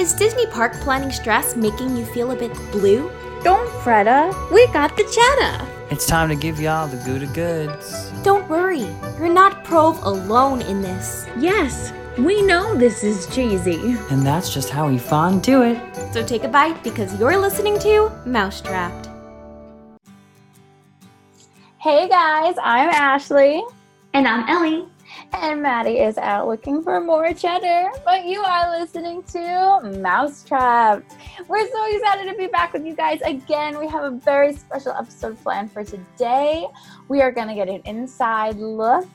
Is 0.00 0.14
Disney 0.14 0.46
Park 0.46 0.72
planning 0.80 1.12
stress 1.12 1.54
making 1.56 1.94
you 1.94 2.06
feel 2.06 2.30
a 2.30 2.34
bit 2.34 2.54
blue? 2.72 3.12
Don't 3.44 3.68
fretta, 3.82 4.32
we 4.50 4.66
got 4.68 4.96
the 4.96 5.04
cheddar. 5.04 5.68
It's 5.90 6.06
time 6.06 6.30
to 6.30 6.34
give 6.34 6.58
y'all 6.58 6.88
the 6.88 6.96
Gouda 7.04 7.26
goods. 7.26 8.10
Don't 8.22 8.48
worry, 8.48 8.88
you're 9.18 9.28
not 9.28 9.62
Prove 9.62 10.02
alone 10.02 10.62
in 10.62 10.80
this. 10.80 11.26
Yes, 11.36 11.92
we 12.16 12.40
know 12.40 12.74
this 12.74 13.04
is 13.04 13.26
cheesy. 13.26 13.94
And 14.10 14.24
that's 14.24 14.54
just 14.54 14.70
how 14.70 14.88
we 14.88 14.96
fond 14.96 15.42
do 15.42 15.64
it. 15.64 15.78
So 16.14 16.24
take 16.24 16.44
a 16.44 16.48
bite 16.48 16.82
because 16.82 17.20
you're 17.20 17.36
listening 17.36 17.78
to 17.80 18.10
Mousetrapped. 18.24 19.10
Hey 21.76 22.08
guys, 22.08 22.54
I'm 22.62 22.88
Ashley. 22.88 23.62
And 24.14 24.26
I'm 24.26 24.48
Ellie. 24.48 24.88
And 25.32 25.62
Maddie 25.62 25.98
is 25.98 26.18
out 26.18 26.48
looking 26.48 26.82
for 26.82 27.00
more 27.00 27.32
cheddar, 27.32 27.90
but 28.04 28.24
you 28.24 28.40
are 28.40 28.78
listening 28.78 29.22
to 29.24 29.98
Mousetrap. 30.00 31.04
We're 31.48 31.68
so 31.70 31.94
excited 31.94 32.30
to 32.30 32.36
be 32.36 32.46
back 32.46 32.72
with 32.72 32.84
you 32.84 32.94
guys 32.94 33.20
again. 33.22 33.78
We 33.78 33.88
have 33.88 34.04
a 34.04 34.16
very 34.16 34.52
special 34.54 34.92
episode 34.92 35.40
planned 35.42 35.72
for 35.72 35.84
today. 35.84 36.66
We 37.08 37.22
are 37.22 37.32
going 37.32 37.48
to 37.48 37.54
get 37.54 37.68
an 37.68 37.82
inside 37.84 38.56
look 38.56 39.08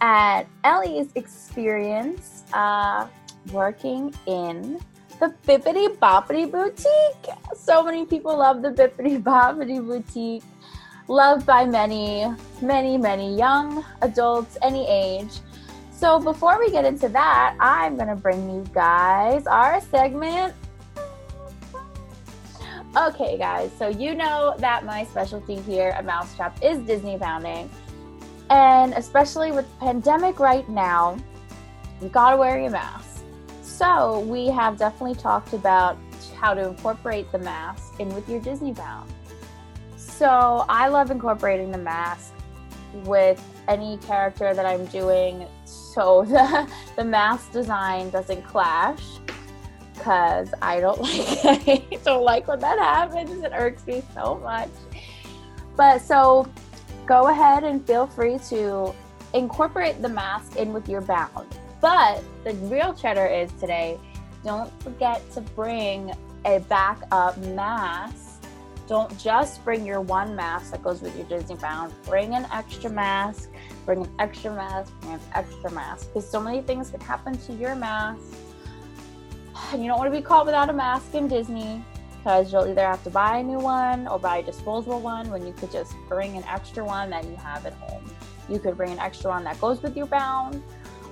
at 0.00 0.46
Ellie's 0.64 1.10
experience 1.14 2.44
uh, 2.52 3.08
working 3.52 4.14
in 4.26 4.78
the 5.20 5.34
Bibbidi 5.46 5.96
Bobbidi 5.96 6.50
Boutique. 6.50 7.36
So 7.56 7.82
many 7.82 8.04
people 8.04 8.36
love 8.36 8.62
the 8.62 8.70
Bibbidi 8.70 9.22
Bobbidi 9.22 9.84
Boutique 9.84 10.42
loved 11.08 11.46
by 11.46 11.64
many, 11.64 12.26
many, 12.60 12.98
many 12.98 13.36
young 13.36 13.84
adults, 14.02 14.56
any 14.62 14.86
age. 14.88 15.40
So 15.90 16.18
before 16.18 16.58
we 16.58 16.70
get 16.70 16.84
into 16.84 17.08
that, 17.08 17.56
I'm 17.60 17.96
going 17.96 18.08
to 18.08 18.16
bring 18.16 18.50
you 18.50 18.64
guys 18.72 19.46
our 19.46 19.80
segment. 19.80 20.54
Okay, 22.96 23.36
guys, 23.36 23.70
so 23.78 23.88
you 23.88 24.14
know 24.14 24.54
that 24.58 24.86
my 24.86 25.04
specialty 25.04 25.56
here 25.56 25.90
at 25.90 26.06
Mousetrap 26.06 26.62
is 26.62 26.78
Disney 26.86 27.18
bounding. 27.18 27.70
And 28.48 28.94
especially 28.94 29.52
with 29.52 29.68
the 29.70 29.86
pandemic 29.86 30.40
right 30.40 30.66
now, 30.68 31.18
you 32.00 32.08
gotta 32.08 32.36
wear 32.36 32.58
your 32.58 32.70
mask. 32.70 33.22
So 33.62 34.20
we 34.20 34.46
have 34.46 34.78
definitely 34.78 35.16
talked 35.16 35.52
about 35.52 35.98
how 36.38 36.54
to 36.54 36.68
incorporate 36.68 37.30
the 37.32 37.38
mask 37.38 38.00
in 38.00 38.14
with 38.14 38.28
your 38.28 38.40
Disney 38.40 38.72
bound. 38.72 39.12
So 40.16 40.64
I 40.70 40.88
love 40.88 41.10
incorporating 41.10 41.70
the 41.70 41.78
mask 41.78 42.32
with 43.04 43.44
any 43.68 43.98
character 43.98 44.54
that 44.54 44.64
I'm 44.64 44.86
doing 44.86 45.46
so 45.66 46.24
the, 46.28 46.66
the 46.96 47.04
mask 47.04 47.52
design 47.52 48.08
doesn't 48.08 48.42
clash 48.42 49.02
because 49.92 50.48
I 50.62 50.80
don't 50.80 51.00
like 51.44 51.68
I 51.68 51.98
don't 52.02 52.24
like 52.24 52.48
when 52.48 52.60
that 52.60 52.78
happens. 52.78 53.44
It 53.44 53.52
irks 53.54 53.86
me 53.86 54.02
so 54.14 54.36
much. 54.36 54.70
But 55.76 55.98
so 55.98 56.48
go 57.04 57.28
ahead 57.28 57.64
and 57.64 57.86
feel 57.86 58.06
free 58.06 58.38
to 58.48 58.94
incorporate 59.34 60.00
the 60.00 60.08
mask 60.08 60.56
in 60.56 60.72
with 60.72 60.88
your 60.88 61.02
bound. 61.02 61.58
But 61.82 62.24
the 62.42 62.54
real 62.54 62.94
cheddar 62.94 63.26
is 63.26 63.52
today, 63.60 63.98
don't 64.42 64.72
forget 64.82 65.30
to 65.32 65.42
bring 65.42 66.14
a 66.46 66.60
backup 66.60 67.36
mask 67.38 68.25
don't 68.86 69.16
just 69.18 69.64
bring 69.64 69.84
your 69.84 70.00
one 70.00 70.36
mask 70.36 70.70
that 70.70 70.82
goes 70.82 71.02
with 71.02 71.16
your 71.16 71.26
Disney 71.26 71.56
bound. 71.56 71.92
Bring 72.04 72.34
an 72.34 72.46
extra 72.52 72.90
mask, 72.90 73.50
bring 73.84 74.04
an 74.04 74.10
extra 74.18 74.52
mask, 74.54 74.92
bring 75.00 75.14
an 75.14 75.20
extra 75.34 75.70
mask. 75.72 76.08
Because 76.08 76.28
so 76.28 76.40
many 76.40 76.62
things 76.62 76.90
can 76.90 77.00
happen 77.00 77.36
to 77.38 77.52
your 77.52 77.74
mask. 77.74 78.22
And 79.72 79.82
you 79.82 79.88
don't 79.88 79.98
want 79.98 80.12
to 80.12 80.16
be 80.18 80.22
caught 80.22 80.46
without 80.46 80.70
a 80.70 80.72
mask 80.72 81.14
in 81.14 81.28
Disney 81.28 81.82
because 82.18 82.52
you'll 82.52 82.66
either 82.66 82.84
have 82.84 83.02
to 83.04 83.10
buy 83.10 83.38
a 83.38 83.42
new 83.42 83.58
one 83.58 84.06
or 84.08 84.18
buy 84.18 84.38
a 84.38 84.42
disposable 84.42 85.00
one 85.00 85.30
when 85.30 85.46
you 85.46 85.52
could 85.52 85.70
just 85.70 85.94
bring 86.08 86.36
an 86.36 86.44
extra 86.44 86.84
one 86.84 87.08
that 87.10 87.24
you 87.24 87.36
have 87.36 87.64
at 87.66 87.72
home. 87.74 88.04
You 88.48 88.58
could 88.58 88.76
bring 88.76 88.90
an 88.90 88.98
extra 88.98 89.30
one 89.30 89.44
that 89.44 89.60
goes 89.60 89.82
with 89.82 89.96
your 89.96 90.06
bound 90.06 90.62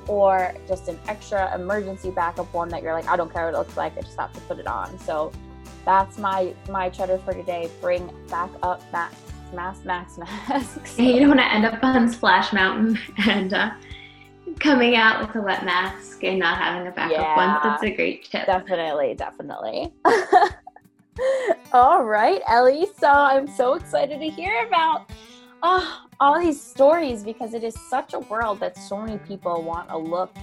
or 0.07 0.55
just 0.69 0.89
an 0.89 0.99
extra 1.09 1.55
emergency 1.55 2.11
backup 2.11 2.53
one 2.53 2.69
that 2.69 2.83
you're 2.83 2.93
like, 2.93 3.09
I 3.09 3.17
don't 3.17 3.33
care 3.33 3.47
what 3.47 3.55
it 3.55 3.59
looks 3.59 3.77
like, 3.77 3.97
I 3.97 4.03
just 4.03 4.19
have 4.19 4.33
to 4.33 4.41
put 4.41 4.59
it 4.59 4.67
on. 4.67 4.99
So 4.99 5.33
that's 5.85 6.19
my 6.19 6.55
my 6.69 6.89
cheddar 6.89 7.19
for 7.19 7.33
today. 7.33 7.71
Bring 7.81 8.11
back 8.29 8.51
up 8.63 8.81
max, 8.93 9.15
mask, 9.53 9.85
max, 9.85 10.19
masks. 10.19 10.99
you 10.99 11.21
don't 11.21 11.29
want 11.29 11.41
to 11.41 11.53
end 11.53 11.65
up 11.65 11.83
on 11.83 12.09
Splash 12.09 12.53
Mountain 12.53 12.99
and 13.29 13.53
uh, 13.53 13.71
coming 14.59 14.97
out 14.97 15.21
with 15.21 15.35
a 15.37 15.41
wet 15.41 15.65
mask 15.65 16.25
and 16.25 16.39
not 16.39 16.59
having 16.59 16.87
a 16.87 16.91
backup 16.91 17.13
yeah, 17.13 17.37
one. 17.37 17.61
That's 17.63 17.83
a 17.83 17.95
great 17.95 18.25
tip. 18.25 18.47
Definitely, 18.47 19.15
definitely. 19.15 19.93
all 21.73 22.05
right, 22.05 22.41
Ellie. 22.49 22.87
So 22.99 23.09
I'm 23.09 23.47
so 23.47 23.75
excited 23.75 24.21
to 24.21 24.29
hear 24.29 24.67
about 24.67 25.11
uh, 25.63 25.99
all 26.21 26.41
these 26.41 26.61
stories 26.61 27.23
because 27.23 27.55
it 27.55 27.65
is 27.65 27.75
such 27.89 28.15
a 28.15 28.21
world 28.21 28.61
that 28.61 28.77
so 28.77 29.01
many 29.01 29.19
people 29.19 29.63
want 29.63 29.89
to 29.89 29.97
look 29.97 30.35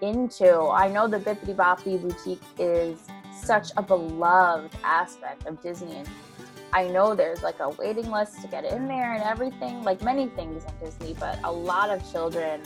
into. 0.00 0.68
I 0.68 0.88
know 0.88 1.06
the 1.08 1.18
Bibbidi 1.18 1.54
Bobbidi 1.54 2.00
Boutique 2.00 2.42
is 2.58 2.98
such 3.32 3.70
a 3.76 3.82
beloved 3.82 4.74
aspect 4.84 5.46
of 5.46 5.60
Disney. 5.62 5.96
And 5.96 6.08
I 6.72 6.88
know 6.88 7.14
there's 7.14 7.42
like 7.42 7.60
a 7.60 7.70
waiting 7.70 8.10
list 8.10 8.40
to 8.42 8.48
get 8.48 8.64
in 8.64 8.88
there 8.88 9.14
and 9.14 9.22
everything, 9.22 9.82
like 9.82 10.02
many 10.02 10.28
things 10.28 10.64
in 10.64 10.86
Disney, 10.86 11.14
but 11.18 11.38
a 11.44 11.52
lot 11.52 11.90
of 11.90 12.10
children, 12.10 12.62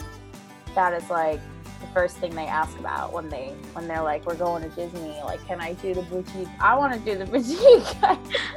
that 0.75 0.93
is 0.93 1.09
like 1.09 1.41
the 1.81 1.87
first 1.87 2.17
thing 2.17 2.33
they 2.35 2.45
ask 2.45 2.77
about 2.79 3.13
when 3.13 3.29
they 3.29 3.53
when 3.73 3.87
they're 3.87 4.01
like, 4.01 4.25
"We're 4.25 4.35
going 4.35 4.63
to 4.63 4.69
Disney. 4.69 5.19
Like, 5.23 5.45
can 5.45 5.59
I 5.59 5.73
do 5.73 5.93
the 5.93 6.03
boutique? 6.03 6.47
I 6.59 6.75
want 6.75 6.93
to 6.93 6.99
do 6.99 7.17
the 7.17 7.25
boutique." 7.31 8.03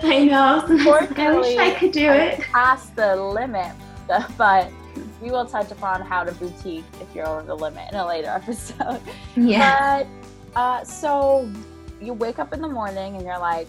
I 0.02 0.24
know. 0.24 0.64
I 1.16 1.38
wish 1.38 1.58
I 1.58 1.74
could 1.74 1.92
do 1.92 2.10
it. 2.10 2.40
Past 2.40 2.94
the 2.96 3.16
limit, 3.16 3.74
but 4.36 4.70
we 5.20 5.30
will 5.30 5.46
touch 5.46 5.70
upon 5.70 6.00
how 6.02 6.24
to 6.24 6.32
boutique 6.32 6.84
if 7.00 7.14
you're 7.14 7.26
over 7.26 7.42
the 7.42 7.54
limit 7.54 7.90
in 7.92 7.98
a 7.98 8.06
later 8.06 8.28
episode. 8.28 9.00
Yeah. 9.36 10.04
But 10.54 10.60
uh, 10.60 10.84
so 10.84 11.50
you 12.00 12.12
wake 12.12 12.38
up 12.38 12.52
in 12.52 12.60
the 12.60 12.68
morning 12.68 13.16
and 13.16 13.24
you're 13.24 13.38
like, 13.38 13.68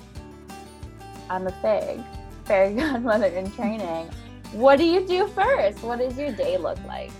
I'm 1.29 1.47
a 1.47 1.51
fig, 1.61 2.01
fairy 2.45 2.73
godmother 2.75 3.27
in 3.27 3.51
training. 3.51 4.09
What 4.53 4.77
do 4.77 4.85
you 4.85 5.05
do 5.07 5.27
first? 5.27 5.81
What 5.83 5.99
does 5.99 6.17
your 6.17 6.31
day 6.31 6.57
look 6.57 6.77
like? 6.85 7.11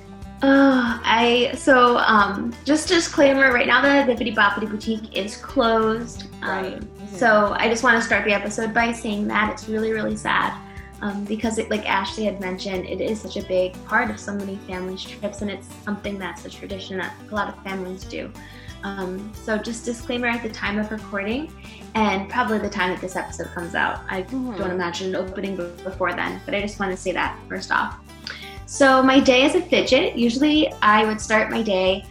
Uh, 0.44 1.00
I 1.04 1.52
so 1.56 1.98
um, 1.98 2.52
just 2.66 2.88
disclaimer 2.88 3.54
right 3.54 3.68
now 3.68 3.82
the 3.82 4.12
Bibbidi 4.12 4.36
Bobbidi 4.36 4.70
Boutique 4.70 5.16
is 5.16 5.38
closed. 5.38 6.24
Um, 6.42 6.50
right. 6.50 6.80
Mm-hmm. 6.80 7.16
So 7.16 7.54
I 7.58 7.70
just 7.70 7.84
want 7.84 7.98
to 7.98 8.02
start 8.02 8.26
the 8.26 8.34
episode 8.34 8.74
by 8.74 8.92
saying 8.92 9.28
that 9.28 9.52
it's 9.52 9.70
really 9.70 9.92
really 9.92 10.18
sad 10.18 10.60
um, 11.02 11.26
because 11.26 11.58
it, 11.58 11.70
like 11.70 11.88
Ashley 11.90 12.26
had 12.26 12.40
mentioned, 12.40 12.86
it 12.86 13.02
is 13.02 13.22
such 13.22 13.38
a 13.38 13.44
big 13.44 13.74
part 13.86 14.10
of 14.10 14.20
so 14.20 14.34
many 14.34 14.58
families' 14.68 15.04
trips, 15.04 15.42
and 15.42 15.50
it's 15.50 15.68
something 15.84 16.18
that's 16.18 16.46
a 16.46 16.50
tradition 16.50 16.98
that 16.98 17.14
a 17.30 17.36
lot 17.36 17.50
of 17.50 17.62
families 17.64 18.04
do. 18.04 18.32
Um, 18.84 19.32
so 19.34 19.58
just 19.58 19.86
disclaimer 19.86 20.28
at 20.28 20.44
the 20.44 20.50
time 20.50 20.80
of 20.80 20.92
recording 20.92 21.54
and 21.96 22.30
probably 22.30 22.58
the 22.58 22.70
time 22.70 22.92
that 22.92 23.02
this 23.02 23.16
episode 23.16 23.48
comes 23.48 23.76
out. 23.76 24.02
I 24.10 24.24
mm-hmm. 24.24 24.58
don't 24.58 24.72
imagine 24.72 25.10
an 25.10 25.16
opening 25.16 25.56
before 25.56 26.14
then, 26.14 26.42
but 26.46 26.54
I 26.54 26.62
just 26.62 26.80
want 26.80 26.92
to 26.92 26.98
say 26.98 27.12
that 27.12 27.38
first 27.48 27.72
off. 27.72 28.00
So 28.66 29.04
my 29.04 29.20
day 29.20 29.44
is 29.44 29.56
a 29.56 29.62
fidget. 29.62 30.16
Usually 30.16 30.72
I 30.82 31.06
would 31.06 31.20
start 31.20 31.52
my 31.52 31.62
day 31.62 32.06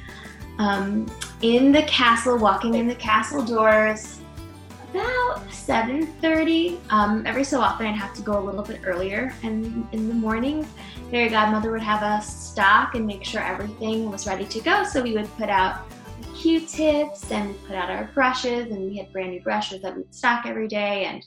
um, 0.59 1.11
in 1.41 1.73
the 1.73 1.83
castle, 1.85 2.37
walking 2.37 2.75
in 2.75 2.87
the 2.87 2.95
castle 2.95 3.43
doors 3.43 4.21
about 4.91 5.49
7.30. 5.49 6.79
Um, 6.91 7.25
every 7.27 7.45
so 7.45 7.61
often 7.61 7.87
I'd 7.87 7.95
have 7.95 8.13
to 8.15 8.23
go 8.23 8.39
a 8.39 8.43
little 8.43 8.63
bit 8.63 8.81
earlier 8.85 9.33
and 9.43 9.87
in 9.93 10.09
the 10.09 10.15
morning 10.15 10.67
fairy 11.11 11.29
godmother 11.29 11.71
would 11.73 11.83
have 11.83 12.03
us 12.03 12.51
stock 12.51 12.95
and 12.95 13.07
make 13.07 13.25
sure 13.25 13.41
everything 13.41 14.11
was 14.11 14.27
ready 14.27 14.45
to 14.45 14.61
go. 14.61 14.85
So 14.85 15.03
we 15.03 15.15
would 15.15 15.29
put 15.37 15.49
out 15.49 15.87
Q-tips 16.41 17.31
and 17.31 17.55
put 17.67 17.77
out 17.77 17.91
our 17.91 18.05
brushes 18.15 18.71
and 18.71 18.91
we 18.91 18.97
had 18.97 19.13
brand 19.13 19.31
new 19.31 19.42
brushes 19.42 19.83
that 19.83 19.95
we'd 19.95 20.15
stock 20.15 20.47
every 20.47 20.69
day 20.69 21.04
and 21.04 21.27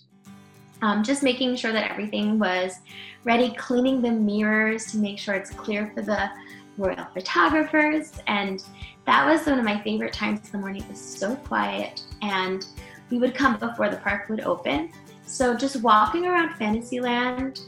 um, 0.82 1.04
just 1.04 1.22
making 1.22 1.56
sure 1.56 1.72
that 1.72 1.92
everything 1.92 2.40
was 2.40 2.80
ready, 3.24 3.52
cleaning 3.52 4.02
the 4.02 4.10
mirrors 4.10 4.92
to 4.92 4.98
make 4.98 5.20
sure 5.20 5.36
it's 5.36 5.52
clear 5.52 5.92
for 5.94 6.02
the 6.02 6.32
royal 6.80 7.06
photographers. 7.14 8.14
And 8.26 8.64
that 9.06 9.24
was 9.30 9.46
one 9.46 9.60
of 9.60 9.66
my 9.66 9.80
favorite 9.84 10.14
times 10.14 10.46
in 10.46 10.52
the 10.54 10.58
morning. 10.58 10.82
It 10.82 10.90
was 10.90 11.00
so 11.00 11.36
quiet 11.36 12.02
and 12.24 12.66
we 13.12 13.20
would 13.20 13.36
come 13.36 13.60
before 13.60 13.90
the 13.90 13.98
park 13.98 14.30
would 14.30 14.42
open. 14.42 14.92
So 15.28 15.56
just 15.56 15.76
walking 15.84 16.26
around 16.26 16.56
Fantasyland 16.56 17.62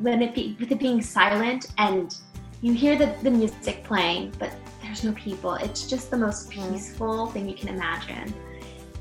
when 0.00 0.22
it 0.22 0.34
be, 0.34 0.56
with 0.58 0.72
it 0.72 0.78
being 0.78 1.02
silent 1.02 1.66
and 1.76 2.16
you 2.62 2.72
hear 2.72 2.96
the, 2.96 3.14
the 3.22 3.30
music 3.30 3.84
playing, 3.84 4.32
but 4.38 4.54
there's 4.90 5.04
no 5.04 5.12
people. 5.12 5.54
It's 5.54 5.86
just 5.86 6.10
the 6.10 6.16
most 6.16 6.50
peaceful 6.50 7.26
thing 7.28 7.48
you 7.48 7.54
can 7.54 7.68
imagine. 7.68 8.34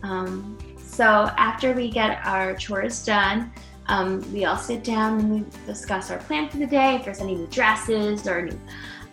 Um, 0.04 0.56
so 0.78 1.04
after 1.36 1.74
we 1.74 1.90
get 1.90 2.24
our 2.28 2.54
chores 2.56 3.04
done, 3.04 3.52
um, 3.88 4.22
we 4.32 4.46
all 4.46 4.56
sit 4.56 4.84
down 4.84 5.20
and 5.20 5.32
we 5.32 5.46
discuss 5.66 6.12
our 6.12 6.20
plan 6.20 6.48
for 6.48 6.58
the 6.58 6.68
day. 6.68 6.98
If 6.98 7.06
there's 7.06 7.22
any 7.22 7.34
new 7.34 7.48
dresses 7.48 8.28
or 8.28 8.44
new 8.44 8.62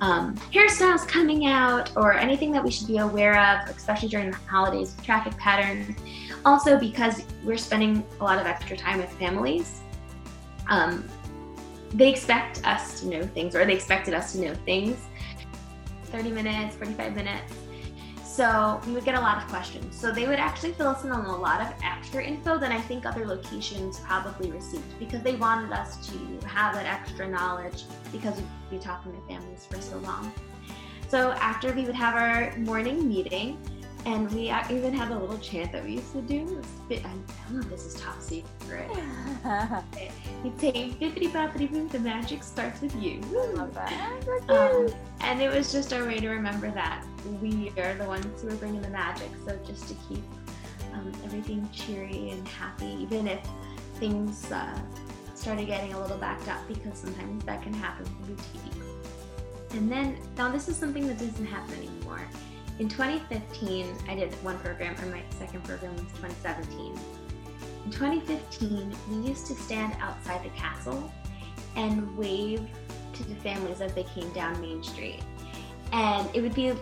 um, 0.03 0.35
hairstyles 0.53 1.09
coming 1.09 1.47
out 1.47 1.97
or 1.97 2.13
anything 2.13 2.53
that 2.53 2.63
we 2.63 2.71
should 2.71 2.89
be 2.89 2.99
aware 2.99 3.41
of, 3.41 3.75
especially 3.75 4.11
during 4.11 4.31
the 4.31 4.37
holidays, 4.47 4.95
traffic 5.03 5.35
patterns. 5.39 5.97
Also, 6.45 6.79
because 6.79 7.23
we're 7.43 7.57
spending 7.57 8.05
a 8.21 8.23
lot 8.23 8.39
of 8.39 8.47
extra 8.47 8.77
time 8.77 8.99
with 8.99 9.11
families, 9.13 9.81
um, 10.69 11.09
they 11.95 12.11
expect 12.11 12.67
us 12.67 13.01
to 13.01 13.07
know 13.07 13.23
things, 13.23 13.57
or 13.57 13.65
they 13.65 13.75
expected 13.75 14.13
us 14.13 14.33
to 14.33 14.41
know 14.43 14.55
things 14.67 14.99
30 16.07 16.31
minutes, 16.31 16.77
45 16.77 17.15
minutes. 17.15 17.53
So 18.25 18.81
we 18.87 18.93
would 18.93 19.05
get 19.05 19.15
a 19.15 19.21
lot 19.21 19.39
of 19.39 19.49
questions. 19.49 19.99
So 19.99 20.13
they 20.13 20.27
would 20.27 20.39
actually 20.39 20.73
fill 20.73 20.89
us 20.89 21.05
in 21.05 21.11
on 21.11 21.25
a 21.25 21.37
lot 21.37 21.63
of 21.63 21.69
extra 21.83 22.23
info 22.23 22.59
than 22.59 22.71
I 22.71 22.81
think 22.83 23.07
other 23.07 23.27
locations 23.27 24.01
probably 24.01 24.51
received 24.51 24.99
because 24.99 25.23
they 25.23 25.37
wanted 25.37 25.73
us 25.73 26.07
to 26.09 26.47
have 26.47 26.75
that 26.75 26.85
extra 26.85 27.27
knowledge 27.27 27.85
because 28.13 28.37
we'd 28.37 28.47
be 28.71 28.79
talking 28.79 29.13
to 29.13 29.21
families 29.27 29.65
for 29.65 29.81
so 29.81 29.97
long. 29.99 30.33
So 31.09 31.31
after 31.33 31.73
we 31.73 31.85
would 31.85 31.95
have 31.95 32.15
our 32.15 32.55
morning 32.59 33.09
meeting, 33.09 33.59
and 34.07 34.31
we 34.33 34.53
even 34.71 34.95
had 34.95 35.11
a 35.11 35.19
little 35.19 35.37
chant 35.39 35.73
that 35.73 35.85
we 35.85 35.95
used 35.95 36.13
to 36.13 36.23
do. 36.23 36.63
I 36.89 36.95
don't 36.95 37.51
know 37.51 37.61
if 37.61 37.71
this 37.71 37.87
is 37.87 38.01
top 38.01 38.23
secret. 38.23 38.89
you 40.45 40.55
take 40.59 41.01
bippity 41.01 41.29
boppity 41.29 41.69
boo, 41.69 41.89
the 41.89 41.99
magic 41.99 42.45
starts 42.45 42.81
with 42.81 42.95
you. 43.03 43.21
I 43.37 43.53
love 43.55 43.75
that. 43.75 44.25
Um, 44.49 44.89
and 45.21 45.43
it 45.43 45.53
was 45.53 45.73
just 45.73 45.93
our 45.93 46.07
way 46.07 46.21
to 46.21 46.29
remember 46.29 46.71
that 46.71 47.05
we 47.43 47.73
are 47.77 47.95
the 47.95 48.05
ones 48.05 48.41
who 48.41 48.49
are 48.49 48.55
bringing 48.55 48.81
the 48.81 48.91
magic. 48.91 49.29
So 49.45 49.59
just 49.67 49.89
to 49.89 49.95
keep 50.09 50.23
um, 50.93 51.13
everything 51.25 51.69
cheery 51.73 52.31
and 52.31 52.47
happy, 52.47 52.97
even 53.01 53.27
if 53.27 53.41
things 53.97 54.53
uh, 54.53 54.79
started 55.35 55.67
getting 55.67 55.95
a 55.95 56.01
little 56.01 56.19
backed 56.19 56.49
up, 56.49 56.61
because 56.69 56.97
sometimes 56.97 57.45
that 57.45 57.61
can 57.61 57.75
happen 57.75 58.07
in 58.07 58.35
boutique. 58.37 58.83
And 59.73 59.91
then, 59.91 60.17
now 60.39 60.49
this 60.49 60.69
is 60.69 60.77
something 60.77 61.09
that 61.09 61.19
doesn't 61.19 61.45
happen 61.45 61.75
anymore 61.75 62.21
in 62.79 62.89
2015, 62.89 63.97
I 64.09 64.15
did 64.15 64.33
one 64.45 64.59
program, 64.59 64.95
and 65.01 65.11
my 65.11 65.23
second 65.39 65.65
program 65.65 65.93
was 65.95 66.05
2017. 66.21 66.99
In 67.85 67.91
2015, 67.91 68.95
we 69.09 69.29
used 69.29 69.47
to 69.47 69.55
stand 69.55 69.97
outside 70.01 70.45
the 70.45 70.51
castle 70.51 71.11
and 71.77 72.17
wave 72.17 72.67
to 73.15 73.25
the 73.25 73.35
families 73.37 73.81
as 73.81 73.95
they 73.95 74.03
came 74.03 74.29
down 74.33 74.61
Main 74.61 74.83
Street. 74.83 75.23
And 75.93 76.29
it 76.35 76.43
would 76.43 76.55
be 76.55 76.75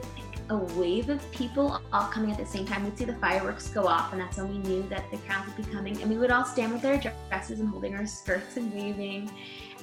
a 0.51 0.57
wave 0.57 1.09
of 1.09 1.31
people 1.31 1.81
all 1.93 2.09
coming 2.09 2.31
at 2.31 2.39
the 2.39 2.47
same 2.47 2.67
time. 2.67 2.85
We'd 2.85 2.99
see 2.99 3.05
the 3.05 3.15
fireworks 3.15 3.69
go 3.69 3.87
off, 3.87 4.13
and 4.13 4.21
that's 4.21 4.37
when 4.37 4.49
we 4.51 4.59
knew 4.59 4.83
that 4.89 5.11
the 5.11 5.19
crowd 5.19 5.47
would 5.47 5.57
be 5.57 5.73
coming. 5.73 6.01
And 6.03 6.11
we 6.11 6.17
would 6.17 6.31
all 6.31 6.45
stand 6.45 6.73
with 6.73 6.85
our 6.85 6.97
dresses 6.97 7.61
and 7.61 7.69
holding 7.69 7.95
our 7.95 8.07
skirts 8.07 8.57
and 8.57 8.73
waving. 8.75 9.31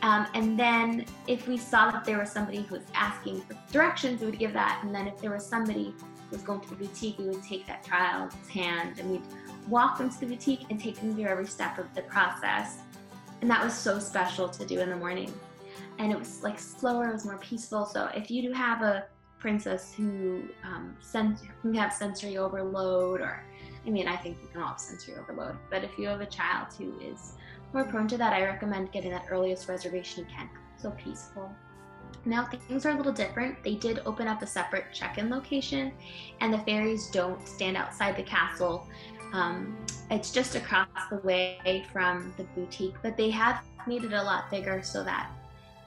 Um, 0.01 0.25
and 0.33 0.59
then 0.59 1.05
if 1.27 1.47
we 1.47 1.57
saw 1.57 1.91
that 1.91 2.05
there 2.05 2.17
was 2.17 2.31
somebody 2.31 2.63
who 2.63 2.75
was 2.75 2.85
asking 2.95 3.41
for 3.41 3.55
directions, 3.71 4.21
we 4.21 4.27
would 4.27 4.39
give 4.39 4.53
that. 4.53 4.81
And 4.83 4.93
then 4.93 5.07
if 5.07 5.19
there 5.19 5.31
was 5.31 5.45
somebody 5.45 5.93
who 6.29 6.35
was 6.35 6.41
going 6.41 6.61
to 6.61 6.69
the 6.69 6.75
boutique, 6.75 7.19
we 7.19 7.25
would 7.25 7.43
take 7.43 7.67
that 7.67 7.85
child's 7.85 8.35
hand 8.49 8.99
and 8.99 9.11
we'd 9.11 9.21
walk 9.67 9.99
them 9.99 10.09
to 10.09 10.19
the 10.19 10.25
boutique 10.25 10.65
and 10.69 10.79
take 10.79 10.99
them 10.99 11.13
through 11.13 11.25
every 11.25 11.45
step 11.45 11.77
of 11.77 11.93
the 11.93 12.01
process. 12.03 12.79
And 13.41 13.49
that 13.49 13.63
was 13.63 13.73
so 13.73 13.99
special 13.99 14.49
to 14.49 14.65
do 14.65 14.79
in 14.79 14.89
the 14.89 14.95
morning. 14.95 15.31
And 15.99 16.11
it 16.11 16.17
was 16.17 16.41
like 16.41 16.59
slower, 16.59 17.09
it 17.09 17.13
was 17.13 17.25
more 17.25 17.37
peaceful. 17.37 17.85
So 17.85 18.09
if 18.15 18.31
you 18.31 18.41
do 18.41 18.53
have 18.53 18.81
a 18.81 19.05
princess 19.37 19.93
who 19.93 20.43
um, 20.63 20.95
have 21.75 21.93
sensory 21.93 22.37
overload, 22.37 23.21
or 23.21 23.43
I 23.85 23.89
mean, 23.89 24.07
I 24.07 24.15
think 24.15 24.37
you 24.41 24.47
can 24.47 24.61
all 24.61 24.69
have 24.69 24.79
sensory 24.79 25.15
overload, 25.15 25.57
but 25.69 25.83
if 25.83 25.97
you 25.97 26.07
have 26.07 26.21
a 26.21 26.25
child 26.25 26.67
who 26.77 26.99
is 26.99 27.33
more 27.73 27.83
prone 27.83 28.07
to 28.09 28.17
that, 28.17 28.33
I 28.33 28.43
recommend 28.43 28.91
getting 28.91 29.11
that 29.11 29.25
earliest 29.29 29.69
reservation 29.69 30.25
you 30.25 30.35
can. 30.35 30.49
So 30.77 30.91
peaceful. 30.91 31.53
Now 32.25 32.45
things 32.45 32.85
are 32.85 32.91
a 32.91 32.97
little 32.97 33.13
different. 33.13 33.63
They 33.63 33.75
did 33.75 34.01
open 34.05 34.27
up 34.27 34.41
a 34.41 34.47
separate 34.47 34.85
check-in 34.93 35.29
location, 35.29 35.91
and 36.39 36.53
the 36.53 36.59
fairies 36.59 37.09
don't 37.09 37.47
stand 37.47 37.77
outside 37.77 38.15
the 38.15 38.23
castle. 38.23 38.87
Um, 39.33 39.77
it's 40.09 40.31
just 40.31 40.55
across 40.55 40.87
the 41.09 41.17
way 41.17 41.85
from 41.91 42.33
the 42.37 42.43
boutique, 42.55 42.95
but 43.01 43.15
they 43.15 43.29
have 43.29 43.63
made 43.87 44.03
it 44.03 44.13
a 44.13 44.21
lot 44.21 44.51
bigger 44.51 44.81
so 44.83 45.03
that 45.03 45.31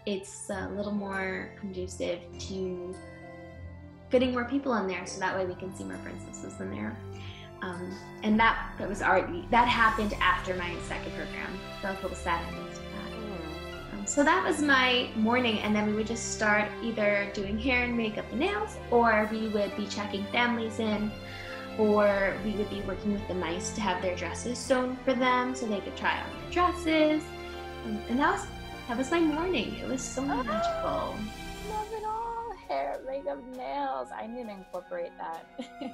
it's 0.06 0.50
a 0.50 0.68
little 0.70 0.92
more 0.92 1.50
conducive 1.60 2.20
to 2.38 2.94
getting 4.10 4.32
more 4.32 4.44
people 4.44 4.74
in 4.74 4.86
there, 4.86 5.06
so 5.06 5.20
that 5.20 5.36
way 5.36 5.44
we 5.44 5.54
can 5.54 5.74
see 5.74 5.84
more 5.84 5.98
princesses 5.98 6.58
in 6.60 6.70
there. 6.70 6.96
Um, 7.62 7.96
and 8.22 8.38
that 8.38 8.72
that 8.78 8.88
was 8.88 9.02
already 9.02 9.46
that 9.50 9.68
happened 9.68 10.14
after 10.20 10.54
my 10.54 10.74
second 10.88 11.12
program. 11.12 11.58
So 11.80 11.88
I 11.88 11.92
was 11.92 12.26
a 12.26 12.30
little. 12.52 12.74
Um, 13.92 14.06
so 14.06 14.24
that 14.24 14.44
was 14.44 14.60
my 14.60 15.08
morning, 15.16 15.58
and 15.60 15.74
then 15.74 15.86
we 15.86 15.92
would 15.92 16.06
just 16.06 16.32
start 16.32 16.70
either 16.82 17.30
doing 17.34 17.58
hair 17.58 17.84
and 17.84 17.96
makeup 17.96 18.24
and 18.30 18.40
nails, 18.40 18.76
or 18.90 19.28
we 19.30 19.48
would 19.48 19.74
be 19.76 19.86
checking 19.86 20.24
families 20.26 20.78
in, 20.78 21.10
or 21.78 22.36
we 22.44 22.52
would 22.52 22.70
be 22.70 22.80
working 22.82 23.12
with 23.12 23.26
the 23.28 23.34
mice 23.34 23.70
to 23.72 23.80
have 23.80 24.02
their 24.02 24.16
dresses 24.16 24.58
sewn 24.58 24.96
for 25.04 25.14
them 25.14 25.54
so 25.54 25.66
they 25.66 25.80
could 25.80 25.96
try 25.96 26.20
on 26.20 26.30
their 26.42 26.50
dresses. 26.50 27.22
Um, 27.84 27.98
and 28.08 28.18
that 28.18 28.32
was 28.32 28.46
that 28.88 28.98
was 28.98 29.10
my 29.10 29.20
morning. 29.20 29.74
It 29.76 29.88
was 29.88 30.02
so 30.02 30.22
magical. 30.22 31.16
Love 31.70 31.92
it 31.92 32.04
all. 32.04 32.52
Hair, 32.68 33.00
makeup, 33.06 33.42
nails. 33.56 34.08
I 34.14 34.26
need 34.26 34.44
to 34.44 34.50
incorporate 34.50 35.12
that 35.18 35.46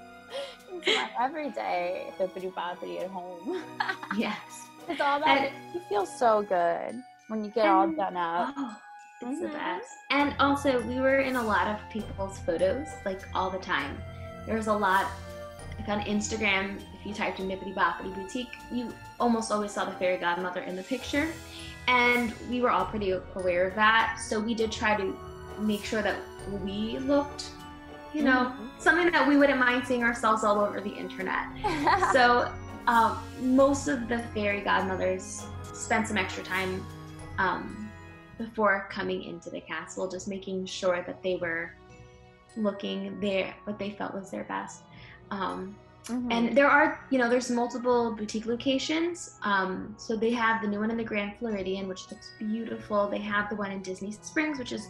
my 0.87 1.11
everyday 1.21 2.13
bippity 2.19 2.53
boppity 2.53 3.01
at 3.03 3.09
home. 3.11 3.63
Yes. 4.17 4.37
it's 4.89 5.01
all 5.01 5.21
that. 5.21 5.29
And- 5.49 5.75
you 5.75 5.81
feel 5.89 6.07
so 6.07 6.43
good 6.43 7.03
when 7.29 7.45
you 7.45 7.51
get 7.51 7.67
all 7.67 7.89
done 7.89 8.17
up. 8.17 8.55
Oh, 8.57 8.77
it's 9.23 9.41
the 9.41 9.47
Mhm. 9.49 9.53
best. 9.53 9.95
And 10.11 10.35
also, 10.41 10.81
we 10.83 10.99
were 11.01 11.21
in 11.21 11.37
a 11.37 11.43
lot 11.43 11.69
of 11.69 11.77
people's 11.93 12.39
photos, 12.41 12.89
like 13.05 13.21
all 13.35 13.51
the 13.51 13.59
time. 13.59 14.01
There 14.47 14.57
was 14.57 14.67
a 14.67 14.73
lot, 14.75 15.07
like 15.79 15.89
on 15.89 16.01
Instagram, 16.03 16.81
if 16.99 17.07
you 17.07 17.15
typed 17.15 17.39
in 17.39 17.49
Bibbidi 17.49 17.75
Bobbidi 17.75 18.15
Boutique, 18.15 18.57
you 18.73 18.93
almost 19.21 19.53
always 19.53 19.71
saw 19.71 19.85
the 19.85 19.93
fairy 19.93 20.17
godmother 20.17 20.61
in 20.63 20.75
the 20.75 20.83
picture. 20.83 21.29
And 21.87 22.33
we 22.51 22.61
were 22.61 22.71
all 22.71 22.85
pretty 22.87 23.11
aware 23.13 23.67
of 23.69 23.75
that. 23.77 24.19
So 24.21 24.41
we 24.41 24.55
did 24.55 24.73
try 24.73 24.97
to 24.97 25.17
make 25.59 25.85
sure 25.85 26.03
that 26.03 26.17
we 26.65 26.99
looked, 26.99 27.51
you 28.13 28.23
know, 28.23 28.53
something 28.79 29.11
that 29.11 29.27
we 29.27 29.37
wouldn't 29.37 29.59
mind 29.59 29.87
seeing 29.87 30.03
ourselves 30.03 30.45
all 30.45 30.61
over 30.61 30.81
the 30.81 30.91
internet. 30.91 31.47
so 32.13 32.51
um, 32.87 33.19
most 33.41 33.89
of 33.89 34.09
the 34.09 34.19
fairy 34.35 34.61
godmothers 34.63 35.45
spent 35.73 36.09
some 36.09 36.17
extra 36.17 36.43
time 36.43 36.85
um, 37.39 37.89
before 38.39 38.89
coming 38.91 39.23
into 39.25 39.51
the 39.51 39.61
castle, 39.61 40.09
just 40.09 40.29
making 40.29 40.67
sure 40.67 41.03
that 41.07 41.23
they 41.23 41.37
were 41.37 41.73
looking 42.57 43.21
their 43.21 43.55
what 43.65 43.79
they 43.79 43.91
felt 43.91 44.13
was 44.15 44.31
their 44.31 44.45
best. 44.45 44.83
Um, 45.31 45.77
Mhm. 46.07 46.33
and 46.33 46.57
there 46.57 46.69
are, 46.69 47.05
you 47.11 47.19
know, 47.19 47.29
there's 47.29 47.51
multiple 47.51 48.13
boutique 48.17 48.47
locations. 48.47 49.39
Um, 49.43 49.95
so 49.99 50.17
they 50.17 50.31
have 50.31 50.63
the 50.63 50.67
new 50.67 50.81
one 50.81 50.91
in 50.91 50.97
the 50.97 51.05
Grand 51.05 51.37
Floridian, 51.39 51.89
which 51.89 52.11
looks 52.11 52.33
beautiful. 52.39 53.07
They 53.09 53.19
have 53.19 53.51
the 53.51 53.57
one 53.57 53.71
in 53.71 53.83
Disney 53.83 54.11
Springs, 54.11 54.59
which 54.59 54.73
is 54.73 54.89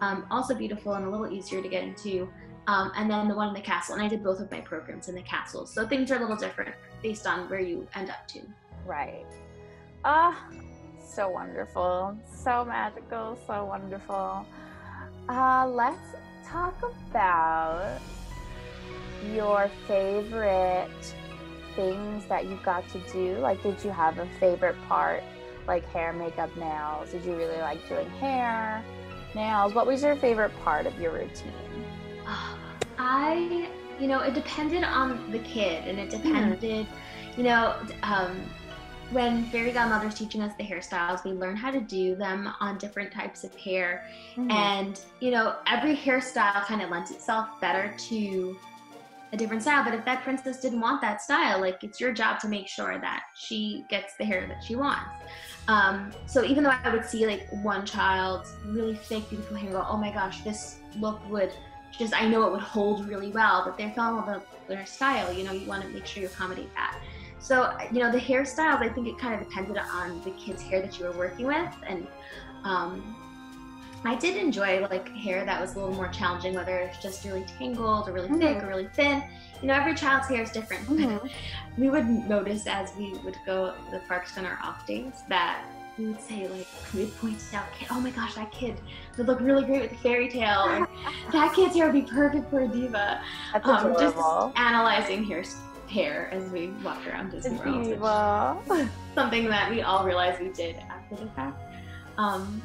um, 0.00 0.24
also 0.30 0.54
beautiful 0.54 0.94
and 0.94 1.04
a 1.04 1.10
little 1.10 1.30
easier 1.30 1.60
to 1.60 1.68
get 1.68 1.82
into. 1.82 2.28
Um, 2.66 2.92
and 2.96 3.10
then 3.10 3.28
the 3.28 3.34
one 3.34 3.48
in 3.48 3.54
the 3.54 3.60
castle. 3.60 3.94
And 3.94 4.02
I 4.02 4.08
did 4.08 4.22
both 4.22 4.40
of 4.40 4.50
my 4.50 4.60
programs 4.60 5.08
in 5.08 5.14
the 5.14 5.22
castle. 5.22 5.66
So 5.66 5.86
things 5.86 6.10
are 6.10 6.16
a 6.16 6.20
little 6.20 6.36
different 6.36 6.74
based 7.02 7.26
on 7.26 7.48
where 7.48 7.60
you 7.60 7.86
end 7.94 8.10
up 8.10 8.26
to. 8.28 8.40
Right. 8.86 9.26
Ah, 10.04 10.46
so 11.04 11.28
wonderful. 11.28 12.16
So 12.34 12.64
magical. 12.64 13.38
So 13.46 13.64
wonderful. 13.64 14.46
Uh, 15.28 15.66
let's 15.68 15.98
talk 16.44 16.74
about 17.10 18.00
your 19.32 19.70
favorite 19.86 21.14
things 21.76 22.24
that 22.26 22.46
you 22.46 22.58
got 22.64 22.88
to 22.90 22.98
do. 23.12 23.38
Like, 23.38 23.62
did 23.62 23.82
you 23.84 23.90
have 23.90 24.18
a 24.18 24.26
favorite 24.40 24.76
part, 24.88 25.22
like 25.66 25.88
hair, 25.90 26.12
makeup, 26.12 26.54
nails? 26.56 27.10
Did 27.10 27.24
you 27.24 27.34
really 27.34 27.58
like 27.58 27.86
doing 27.88 28.08
hair, 28.10 28.84
nails? 29.34 29.74
What 29.74 29.86
was 29.86 30.02
your 30.02 30.16
favorite 30.16 30.52
part 30.64 30.86
of 30.86 30.98
your 31.00 31.12
routine? 31.12 31.52
I, 32.98 33.68
you 34.00 34.06
know, 34.06 34.20
it 34.20 34.34
depended 34.34 34.84
on 34.84 35.30
the 35.30 35.38
kid, 35.40 35.86
and 35.88 35.98
it 35.98 36.10
depended, 36.10 36.86
you 37.36 37.42
know, 37.42 37.76
um, 38.02 38.40
when 39.10 39.44
fairy 39.46 39.72
godmother's 39.72 40.14
teaching 40.14 40.40
us 40.40 40.54
the 40.56 40.64
hairstyles, 40.64 41.22
we 41.24 41.32
learn 41.32 41.54
how 41.54 41.70
to 41.70 41.80
do 41.80 42.14
them 42.14 42.50
on 42.60 42.78
different 42.78 43.12
types 43.12 43.44
of 43.44 43.54
hair, 43.54 44.04
and 44.36 45.00
you 45.20 45.30
know, 45.30 45.56
every 45.66 45.94
hairstyle 45.94 46.64
kind 46.64 46.80
of 46.82 46.90
lends 46.90 47.10
itself 47.10 47.60
better 47.60 47.94
to 48.08 48.56
a 49.32 49.36
different 49.36 49.62
style. 49.62 49.82
But 49.84 49.94
if 49.94 50.04
that 50.04 50.22
princess 50.22 50.60
didn't 50.60 50.80
want 50.80 51.00
that 51.00 51.22
style, 51.22 51.60
like 51.60 51.82
it's 51.82 52.00
your 52.00 52.12
job 52.12 52.38
to 52.40 52.48
make 52.48 52.68
sure 52.68 52.98
that 52.98 53.24
she 53.34 53.84
gets 53.88 54.14
the 54.16 54.24
hair 54.24 54.46
that 54.46 54.62
she 54.62 54.76
wants. 54.76 55.04
Um, 55.68 56.10
so 56.26 56.44
even 56.44 56.64
though 56.64 56.74
I 56.82 56.90
would 56.90 57.04
see 57.04 57.26
like 57.26 57.46
one 57.62 57.86
child's 57.86 58.52
really 58.66 58.94
thick, 58.94 59.28
beautiful 59.30 59.56
hair, 59.56 59.72
go, 59.72 59.86
oh 59.88 59.96
my 59.96 60.12
gosh, 60.12 60.42
this 60.42 60.80
look 60.98 61.26
would 61.30 61.52
just 61.98 62.14
I 62.14 62.26
know 62.26 62.46
it 62.46 62.52
would 62.52 62.60
hold 62.62 63.06
really 63.08 63.30
well, 63.30 63.62
but 63.64 63.76
they're 63.76 63.92
falling 63.92 64.26
with 64.26 64.42
their 64.68 64.86
style. 64.86 65.32
You 65.32 65.44
know, 65.44 65.52
you 65.52 65.66
want 65.68 65.82
to 65.82 65.88
make 65.90 66.06
sure 66.06 66.22
you 66.22 66.28
accommodate 66.28 66.72
that. 66.74 66.98
So 67.38 67.76
you 67.92 67.98
know, 68.00 68.10
the 68.12 68.18
hairstyles, 68.18 68.80
I 68.80 68.88
think 68.88 69.08
it 69.08 69.18
kind 69.18 69.34
of 69.40 69.46
depended 69.48 69.76
on 69.76 70.22
the 70.22 70.30
kid's 70.32 70.62
hair 70.62 70.80
that 70.80 70.98
you 70.98 71.06
were 71.06 71.12
working 71.12 71.46
with, 71.46 71.72
and 71.86 72.06
um, 72.64 73.16
I 74.04 74.16
did 74.16 74.36
enjoy 74.36 74.80
like 74.88 75.08
hair 75.10 75.44
that 75.44 75.60
was 75.60 75.74
a 75.74 75.78
little 75.78 75.94
more 75.94 76.08
challenging, 76.08 76.54
whether 76.54 76.78
it's 76.78 76.98
just 76.98 77.24
really 77.24 77.44
tangled 77.58 78.08
or 78.08 78.12
really 78.12 78.28
thick 78.28 78.58
Mhm. 78.58 78.64
or 78.64 78.66
really 78.68 78.88
thin. 78.94 79.22
You 79.60 79.68
know, 79.68 79.74
every 79.74 79.94
child's 79.94 80.26
hair 80.28 80.42
is 80.42 80.50
different. 80.50 80.88
we 81.78 81.88
would 81.88 82.06
notice 82.28 82.66
as 82.66 82.92
we 82.96 83.12
would 83.24 83.36
go 83.46 83.74
the 83.92 84.00
parks 84.08 84.36
on 84.38 84.44
our 84.44 84.58
off 84.62 84.86
days 84.86 85.22
that 85.28 85.64
we 85.98 86.06
would 86.06 86.20
say 86.20 86.48
like 86.48 86.66
we'd 86.94 87.14
point 87.18 87.38
out 87.54 87.64
kid. 87.78 87.88
Oh 87.90 88.00
my 88.00 88.10
gosh 88.10 88.34
that 88.34 88.50
kid 88.50 88.80
would 89.16 89.26
look 89.26 89.40
really 89.40 89.64
great 89.64 89.82
with 89.82 89.92
a 89.92 90.02
fairy 90.02 90.28
tale. 90.28 90.86
That 91.32 91.54
kid's 91.54 91.74
hair 91.74 91.86
would 91.90 92.04
be 92.04 92.10
perfect 92.10 92.50
for 92.50 92.60
a 92.60 92.68
diva. 92.68 93.20
That's 93.52 93.66
um, 93.66 93.94
just 93.98 94.16
analyzing 94.56 95.24
hair 95.24 95.44
hair 95.88 96.28
as 96.32 96.50
we 96.50 96.68
walked 96.82 97.06
around 97.06 97.30
Disney 97.30 97.56
World 97.58 97.84
Diva. 97.84 98.88
something 99.14 99.46
that 99.48 99.70
we 99.70 99.82
all 99.82 100.04
realized 100.04 100.40
we 100.40 100.48
did 100.48 100.76
after 100.76 101.16
the 101.16 101.30
fact. 101.30 101.60
Um, 102.18 102.62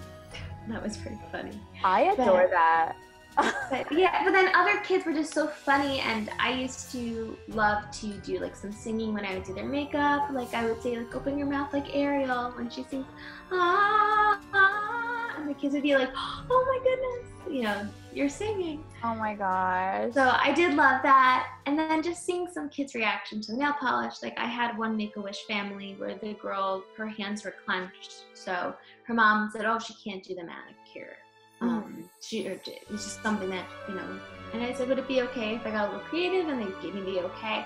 that 0.69 0.81
was 0.81 0.98
pretty 0.98 1.19
funny. 1.31 1.51
I 1.84 2.01
adore 2.01 2.48
that. 2.51 2.96
But 3.38 3.91
yeah, 3.91 4.24
but 4.24 4.32
then 4.32 4.53
other 4.56 4.79
kids 4.79 5.06
were 5.06 5.13
just 5.13 5.34
so 5.34 5.48
funny, 5.48 6.00
and 6.00 6.29
I 6.39 6.53
used 6.53 6.91
to 6.94 7.38
love 7.48 7.89
to 7.91 8.08
do 8.08 8.39
like 8.39 8.56
some 8.56 8.72
singing 8.72 9.13
when 9.13 9.25
I 9.25 9.36
would 9.36 9.44
do 9.44 9.53
their 9.53 9.65
makeup. 9.65 10.29
Like 10.32 10.53
I 10.53 10.65
would 10.65 10.82
say, 10.82 10.98
like 10.98 11.13
open 11.15 11.38
your 11.38 11.48
mouth 11.48 11.74
like 11.74 11.96
Ariel 11.96 12.51
when 12.56 12.70
she 12.70 12.84
sings, 12.84 13.06
ah, 13.51 14.39
ah, 14.53 15.36
and 15.38 15.50
the 15.50 15.53
kids 15.53 15.74
would 15.74 15.84
be 15.84 15.96
like, 15.96 16.10
oh 16.15 16.65
my 16.67 16.79
goodness, 16.84 17.53
you 17.53 17.63
know, 17.63 17.88
you're 18.13 18.29
singing. 18.29 18.84
Oh 19.03 19.13
my 19.13 19.36
gosh. 19.36 20.13
So 20.13 20.29
I 20.34 20.51
did 20.53 20.74
love 20.74 21.01
that, 21.03 21.48
and 21.65 21.77
then 21.77 22.01
just 22.01 22.25
seeing 22.25 22.48
some 22.48 22.70
kids' 22.70 22.96
reaction 22.96 23.41
to 23.41 23.56
nail 23.56 23.74
polish. 23.79 24.15
Like 24.24 24.34
I 24.38 24.46
had 24.46 24.77
one 24.77 24.98
Make 24.98 25.15
a 25.17 25.22
Wish 25.22 25.46
family 25.48 25.96
where 26.00 26.15
the 26.15 26.34
girl, 26.34 26.84
her 26.98 27.08
hands 27.08 27.44
were 27.44 27.53
clenched, 27.65 28.25
so 28.34 28.74
her 29.03 29.13
mom 29.13 29.51
said, 29.51 29.65
"Oh, 29.65 29.77
she 29.77 29.94
can't 30.03 30.24
do 30.24 30.34
the 30.34 30.44
manicure." 30.44 31.17
Um, 31.61 32.09
she 32.21 32.47
or 32.47 32.51
it 32.53 32.85
was 32.89 33.03
just 33.03 33.23
something 33.23 33.49
that 33.49 33.65
you 33.87 33.95
know. 33.95 34.19
And 34.53 34.63
I 34.63 34.73
said, 34.73 34.87
"Would 34.89 34.99
it 34.99 35.07
be 35.07 35.21
okay 35.23 35.55
if 35.55 35.65
I 35.65 35.71
got 35.71 35.89
a 35.89 35.91
little 35.91 36.07
creative?" 36.07 36.47
And 36.47 36.61
they 36.61 36.81
gave 36.81 36.95
me 36.95 37.01
the 37.01 37.23
okay. 37.25 37.65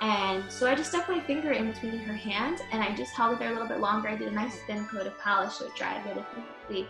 And 0.00 0.50
so 0.50 0.68
I 0.68 0.74
just 0.74 0.90
stuck 0.90 1.08
my 1.08 1.20
finger 1.20 1.52
in 1.52 1.70
between 1.70 1.96
her 1.98 2.12
hands, 2.14 2.60
and 2.72 2.82
I 2.82 2.94
just 2.96 3.14
held 3.14 3.34
it 3.34 3.38
there 3.38 3.50
a 3.50 3.52
little 3.52 3.68
bit 3.68 3.78
longer. 3.78 4.08
I 4.08 4.16
did 4.16 4.28
a 4.28 4.32
nice 4.32 4.58
thin 4.66 4.84
coat 4.86 5.06
of 5.06 5.16
polish 5.20 5.54
so 5.54 5.66
it 5.66 5.76
dried 5.76 6.04
really 6.06 6.24
quickly. 6.34 6.88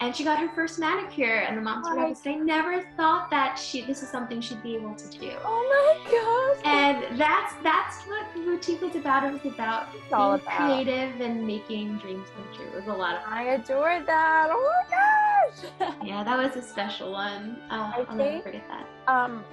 And 0.00 0.16
she 0.16 0.24
got 0.24 0.38
her 0.38 0.48
first 0.54 0.78
manicure, 0.78 1.40
and 1.46 1.58
the 1.58 1.60
mom's 1.60 1.86
told 1.86 1.98
Oh 1.98 2.08
me, 2.08 2.16
"I 2.26 2.34
never 2.36 2.82
thought 2.96 3.28
that 3.30 3.58
she 3.58 3.82
this 3.84 4.02
is 4.02 4.08
something 4.08 4.40
she'd 4.40 4.62
be 4.62 4.74
able 4.76 4.94
to 4.94 5.08
do." 5.18 5.32
oh 5.44 5.62
my 5.74 6.10
gosh. 6.10 6.64
And 6.64 7.18
that's 7.20 7.52
that's 7.62 8.02
what 8.04 8.24
the 8.34 8.40
boutique 8.40 8.80
was 8.80 8.96
about. 8.96 9.24
It 9.24 9.32
was 9.32 9.52
about 9.52 9.88
It's 9.94 10.04
being 10.04 10.12
about. 10.12 10.40
creative 10.46 11.20
and 11.20 11.46
making 11.46 11.98
dreams 11.98 12.28
come 12.34 12.46
true. 12.56 12.66
It 12.68 12.74
was 12.76 12.86
a 12.86 12.92
lot 12.94 13.16
of 13.16 13.24
fun. 13.24 13.32
I 13.34 13.42
adore 13.54 14.00
that. 14.06 14.48
Oh 14.50 14.72
my 14.72 14.96
gosh. 14.96 15.96
Yeah, 16.04 16.22
that 16.24 16.38
was 16.38 16.56
a 16.56 16.66
special 16.66 17.12
one. 17.12 17.58
Uh, 17.70 17.92
I 17.96 18.06
I'll 18.08 18.14
never 18.16 18.40
forget 18.40 18.64
that. 18.68 18.86
Um, 19.12 19.44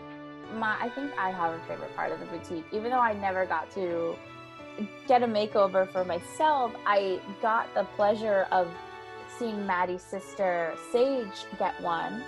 my 0.53 0.77
I 0.79 0.89
think 0.89 1.11
I 1.19 1.29
have 1.31 1.53
a 1.55 1.59
favorite 1.67 1.93
part 1.95 2.11
of 2.13 2.19
the 2.21 2.25
boutique. 2.27 2.65
Even 2.71 2.91
though 2.91 2.99
I 3.01 3.13
never 3.13 3.45
got 3.45 3.69
to 3.71 4.15
get 5.07 5.23
a 5.23 5.27
makeover 5.27 5.91
for 5.91 6.05
myself, 6.05 6.71
I 6.85 7.19
got 7.41 7.73
the 7.73 7.83
pleasure 7.97 8.47
of 8.51 8.67
seeing 9.37 9.65
Maddie's 9.65 10.01
sister 10.01 10.73
Sage 10.91 11.45
get 11.59 11.79
one. 11.81 12.23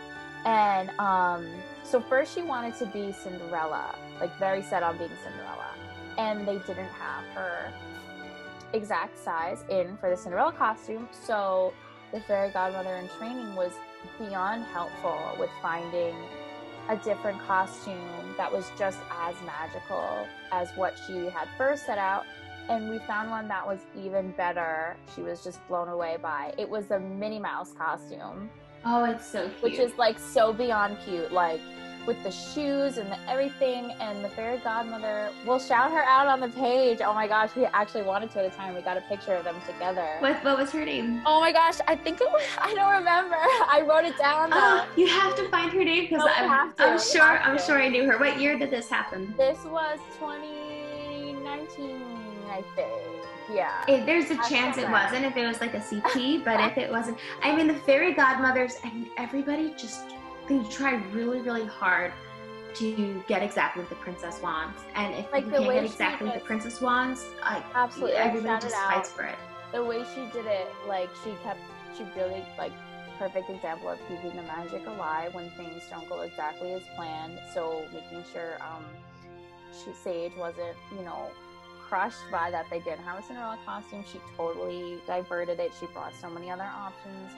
And 0.46 0.90
um, 1.00 1.48
so 1.84 2.00
first 2.00 2.34
she 2.34 2.42
wanted 2.42 2.76
to 2.80 2.86
be 2.86 3.12
Cinderella, 3.12 3.96
like 4.20 4.38
very 4.40 4.62
set 4.62 4.84
on 4.84 4.98
being 4.98 5.12
Cinderella, 5.24 5.74
and 6.18 6.48
they 6.48 6.60
didn't 6.60 6.90
have 6.90 7.24
her 7.34 7.74
exact 8.74 9.18
size 9.18 9.64
in 9.70 9.98
for 9.98 10.10
the 10.10 10.18
Cinderella 10.18 10.54
costume. 10.54 11.10
So 11.12 11.74
the 12.14 12.22
fairy 12.22 12.52
godmother 12.52 12.96
in 12.96 13.10
training 13.18 13.56
was 13.56 13.74
beyond 14.18 14.64
helpful 14.66 15.20
with 15.38 15.50
finding 15.62 16.16
a 16.90 16.96
different 16.98 17.40
costume 17.42 18.34
that 18.38 18.52
was 18.52 18.72
just 18.78 18.98
as 19.12 19.36
magical 19.46 20.28
as 20.52 20.70
what 20.76 21.00
she 21.06 21.26
had 21.26 21.48
first 21.58 21.86
set 21.86 21.98
out. 21.98 22.26
And 22.70 22.90
we 22.90 23.00
found 23.00 23.32
one 23.32 23.48
that 23.48 23.66
was 23.66 23.80
even 23.98 24.32
better. 24.32 24.96
She 25.16 25.22
was 25.22 25.44
just 25.44 25.66
blown 25.68 25.88
away 25.88 26.18
by. 26.22 26.54
It 26.58 26.70
was 26.70 26.92
a 26.92 27.00
Minnie 27.00 27.40
Mouse 27.40 27.74
costume, 27.74 28.50
Oh, 28.86 29.04
it's 29.06 29.26
so 29.26 29.50
cute. 29.50 29.62
which 29.64 29.80
is 29.80 29.92
like 29.98 30.18
so 30.20 30.54
beyond 30.54 30.98
cute, 31.04 31.32
like 31.34 31.60
with 32.08 32.22
the 32.24 32.32
shoes 32.32 32.98
and 32.98 33.12
the 33.12 33.18
everything. 33.30 33.92
And 34.00 34.24
the 34.24 34.30
fairy 34.30 34.60
godmother, 34.60 35.32
we'll 35.48 35.60
shout 35.60 35.92
her 35.92 36.04
out 36.04 36.28
on 36.28 36.40
the 36.40 36.48
page. 36.50 37.00
Oh 37.04 37.14
my 37.14 37.28
gosh, 37.28 37.56
we 37.56 37.66
actually 37.66 38.04
wanted 38.04 38.30
to 38.32 38.40
at 38.40 38.46
a 38.46 38.50
time. 38.56 38.76
We 38.76 38.82
got 38.82 38.98
a 38.98 39.02
picture 39.02 39.34
of 39.34 39.44
them 39.44 39.56
together. 39.66 40.08
what, 40.20 40.42
what 40.44 40.58
was 40.60 40.72
her 40.72 40.86
name? 40.86 41.22
Oh 41.26 41.40
my 41.42 41.52
gosh, 41.52 41.80
I 41.88 41.96
think 41.96 42.22
it 42.22 42.28
was, 42.32 42.44
I 42.62 42.74
don't 42.76 42.94
remember. 42.94 43.36
I 43.40 43.82
wrote 43.86 44.06
it 44.06 44.18
down 44.18 44.52
oh, 44.54 44.56
though. 44.56 44.86
Oh, 44.86 44.88
you 44.96 45.08
have 45.08 45.36
to 45.38 45.50
find 45.50 45.72
her 45.72 45.84
name 45.84 46.04
because 46.04 46.20
No, 46.20 46.28
oh, 46.28 46.34
I'm, 46.38 46.50
have 46.50 46.76
to, 46.78 46.84
I'm 46.84 47.00
sure 47.00 47.24
I'm 47.24 47.58
sure 47.60 47.82
I 47.82 47.90
knew 47.90 48.06
her. 48.06 48.18
What 48.20 48.40
year 48.40 48.58
did 48.60 48.70
this 48.70 48.90
happen? 48.90 49.34
This 49.38 49.58
was 49.66 50.00
2019, 50.20 52.09
I 52.50 52.64
think. 52.76 53.26
Yeah. 53.52 53.84
If 53.88 54.06
there's 54.06 54.30
a 54.30 54.38
chance 54.50 54.78
it 54.78 54.90
wasn't 54.90 55.26
if 55.26 55.36
it 55.36 55.48
was 55.48 55.60
like 55.60 55.74
a 55.74 55.80
CT, 55.80 56.46
but 56.46 56.60
if 56.72 56.78
it 56.78 56.92
wasn't, 56.92 57.18
I 57.42 57.56
mean, 57.56 57.68
the 57.68 57.74
fairy 57.74 58.14
godmothers 58.14 58.76
and 58.84 59.08
everybody 59.18 59.74
just 59.78 60.02
they 60.48 60.64
try 60.64 60.96
really, 61.12 61.42
really 61.42 61.66
hard 61.66 62.12
to 62.76 63.24
get 63.28 63.42
exactly 63.44 63.82
what 63.82 63.90
the 63.90 63.96
princess 63.96 64.42
wants. 64.42 64.82
And 64.96 65.14
if 65.16 65.32
Like 65.32 65.46
you 65.46 65.52
can't 65.52 65.66
get 65.66 65.84
exactly 65.84 66.28
what 66.28 66.40
the 66.40 66.46
princess 66.46 66.82
wants, 66.82 67.26
like 67.42 67.64
Absolutely. 67.76 68.16
Everybody 68.18 68.62
just 68.62 68.76
out. 68.76 68.94
fights 68.94 69.12
for 69.12 69.24
it. 69.24 69.36
the 69.72 69.84
way 69.84 70.04
she 70.16 70.22
did 70.32 70.46
it, 70.46 70.68
like 70.88 71.10
she 71.24 71.34
kept, 71.44 71.60
she 71.98 72.04
really 72.16 72.44
like 72.58 72.72
perfect 73.18 73.50
example 73.50 73.90
of 73.90 74.00
keeping 74.08 74.36
the 74.36 74.44
magic 74.44 74.86
alive 74.88 75.34
when 75.34 75.50
things 75.52 75.84
don't 75.90 76.08
go 76.08 76.22
exactly 76.22 76.72
as 76.74 76.82
planned. 76.96 77.40
So 77.54 77.84
making 77.94 78.24
sure 78.32 78.58
um, 78.62 78.86
she 79.74 79.92
Sage 79.94 80.32
wasn't, 80.38 80.78
you 80.96 81.04
know, 81.04 81.30
crushed 81.90 82.30
by 82.32 82.52
that 82.52 82.68
they 82.70 82.80
didn't 82.80 83.04
have 83.04 83.18
a 83.18 83.24
Cinderella 83.24 83.58
costume. 83.66 84.06
She 84.12 84.22
totally 84.38 85.00
diverted 85.08 85.60
it. 85.60 85.72
She 85.80 85.88
brought 85.88 86.14
so 86.14 86.30
many 86.30 86.52
other 86.52 86.70
options. 86.78 87.32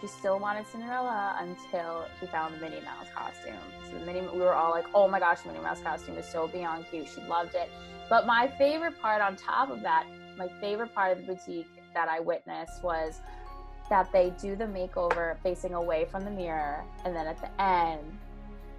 She 0.00 0.06
still 0.06 0.38
wanted 0.38 0.66
Cinderella 0.68 1.36
until 1.40 2.04
she 2.20 2.26
found 2.26 2.54
the 2.54 2.58
Minnie 2.58 2.82
Mouse 2.82 3.08
costume. 3.14 3.58
So 3.86 3.98
the 3.98 4.04
Minnie, 4.04 4.28
we 4.32 4.40
were 4.40 4.54
all 4.54 4.70
like, 4.70 4.86
"Oh 4.94 5.08
my 5.08 5.18
gosh, 5.18 5.44
Minnie 5.44 5.60
Mouse 5.60 5.80
costume 5.80 6.18
is 6.18 6.28
so 6.28 6.46
beyond 6.46 6.86
cute." 6.90 7.08
She 7.08 7.20
loved 7.22 7.54
it. 7.54 7.68
But 8.08 8.26
my 8.26 8.46
favorite 8.58 9.00
part 9.00 9.22
on 9.22 9.36
top 9.36 9.70
of 9.70 9.80
that, 9.82 10.06
my 10.36 10.48
favorite 10.60 10.94
part 10.94 11.12
of 11.12 11.26
the 11.26 11.34
boutique 11.34 11.68
that 11.94 12.08
I 12.08 12.20
witnessed 12.20 12.84
was 12.84 13.20
that 13.88 14.12
they 14.12 14.30
do 14.40 14.54
the 14.54 14.66
makeover 14.66 15.36
facing 15.42 15.74
away 15.74 16.04
from 16.04 16.24
the 16.24 16.30
mirror, 16.30 16.84
and 17.04 17.16
then 17.16 17.26
at 17.26 17.40
the 17.40 17.60
end, 17.60 18.18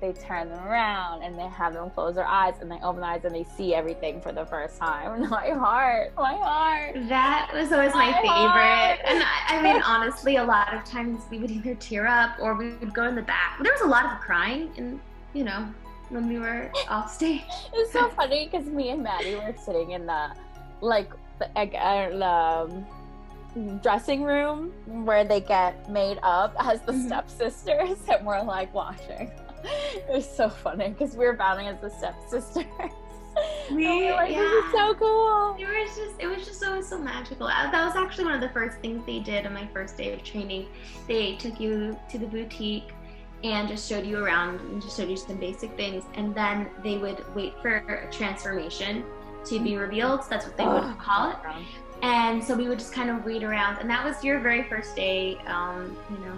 they 0.01 0.13
turn 0.13 0.49
them 0.49 0.65
around 0.65 1.23
and 1.23 1.37
they 1.37 1.47
have 1.49 1.73
them 1.73 1.89
close 1.89 2.15
their 2.15 2.25
eyes 2.25 2.53
and 2.61 2.71
they 2.71 2.77
open 2.81 3.01
their 3.01 3.09
eyes 3.11 3.25
and 3.25 3.35
they 3.35 3.43
see 3.43 3.73
everything 3.73 4.21
for 4.21 4.31
the 4.31 4.45
first 4.45 4.77
time. 4.77 5.29
My 5.29 5.49
heart, 5.49 6.13
my 6.15 6.35
heart. 6.35 6.95
That 7.09 7.51
was 7.53 7.71
always 7.71 7.93
my 7.93 8.11
My 8.11 8.13
favorite. 8.13 8.29
heart. 8.37 8.99
And 9.05 9.23
I, 9.23 9.57
I 9.57 9.61
mean, 9.61 9.81
honestly, 9.85 10.37
a 10.37 10.43
lot 10.43 10.73
of 10.73 10.85
times 10.85 11.23
we 11.29 11.39
would 11.39 11.51
either 11.51 11.75
tear 11.75 12.07
up 12.07 12.37
or 12.39 12.55
we 12.55 12.73
would 12.75 12.93
go 12.93 13.03
in 13.03 13.15
the 13.15 13.21
back. 13.21 13.59
There 13.61 13.71
was 13.73 13.81
a 13.81 13.87
lot 13.87 14.05
of 14.05 14.19
crying, 14.21 14.71
and 14.77 14.99
you 15.33 15.43
know, 15.43 15.67
when 16.09 16.27
we 16.29 16.39
were 16.39 16.71
off 16.89 17.13
stage. 17.13 17.41
It's 17.73 17.91
so 17.91 18.07
funny 18.09 18.47
because 18.49 18.67
me 18.67 18.89
and 18.91 19.03
Maddie 19.03 19.35
were 19.35 19.53
sitting 19.61 19.91
in 19.91 20.05
the 20.05 20.29
like 20.81 21.11
the, 21.39 21.57
egg- 21.57 21.75
uh, 21.75 22.61
um, 22.63 23.79
dressing 23.81 24.23
room 24.23 24.71
where 24.85 25.23
they 25.25 25.41
get 25.41 25.89
made 25.89 26.19
up 26.23 26.55
as 26.59 26.79
the 26.81 26.93
Mhm. 26.93 27.07
stepsisters, 27.07 27.97
and 28.09 28.25
we're 28.25 28.41
like 28.43 28.73
watching. 28.73 29.29
It 30.09 30.13
was 30.13 30.29
so 30.29 30.49
funny 30.49 30.89
because 30.89 31.15
we 31.15 31.25
were 31.25 31.33
bowing 31.33 31.67
as 31.67 31.79
the 31.81 31.89
stepsisters. 31.89 32.65
We- 33.71 33.85
we're 33.85 34.13
like, 34.15 34.29
this 34.29 34.37
yeah. 34.37 34.65
is 34.67 34.71
so 34.73 34.93
cool. 34.95 35.55
It 35.59 35.65
was 35.67 35.95
just, 35.95 36.15
it 36.19 36.27
was 36.27 36.45
just 36.45 36.65
always 36.65 36.87
so 36.87 36.97
magical. 36.97 37.47
Uh, 37.47 37.69
That 37.71 37.85
was 37.85 37.95
actually 37.95 38.25
one 38.25 38.33
of 38.33 38.41
the 38.41 38.49
first 38.49 38.79
things 38.79 39.05
they 39.05 39.19
did 39.19 39.45
on 39.45 39.53
my 39.53 39.67
first 39.71 39.95
day 39.95 40.11
of 40.13 40.23
training. 40.23 40.67
They 41.07 41.35
took 41.35 41.59
you 41.59 41.97
to 42.09 42.17
the 42.17 42.25
boutique 42.25 42.89
and 43.43 43.67
just 43.69 43.87
showed 43.87 44.05
you 44.05 44.17
around 44.21 44.59
and 44.61 44.81
just 44.81 44.97
showed 44.97 45.09
you 45.09 45.15
some 45.15 45.37
basic 45.37 45.71
things, 45.77 46.03
and 46.15 46.35
then 46.35 46.67
they 46.83 46.97
would 46.97 47.23
wait 47.35 47.53
for 47.61 47.77
a 47.77 48.11
transformation 48.11 49.05
to 49.45 49.59
be 49.59 49.77
revealed. 49.77 50.23
So 50.23 50.29
that's 50.31 50.45
what 50.45 50.57
they 50.57 50.65
would 50.67 50.83
Oh, 50.83 50.95
call 50.99 51.29
it. 51.31 51.37
And 52.01 52.43
so 52.43 52.55
we 52.55 52.67
would 52.67 52.79
just 52.79 52.91
kind 52.93 53.09
of 53.09 53.23
wait 53.23 53.43
around, 53.43 53.77
and 53.77 53.89
that 53.89 54.03
was 54.03 54.21
your 54.23 54.39
very 54.39 54.63
first 54.63 54.95
day. 54.95 55.37
Um, 55.45 55.95
you 56.09 56.17
know, 56.25 56.37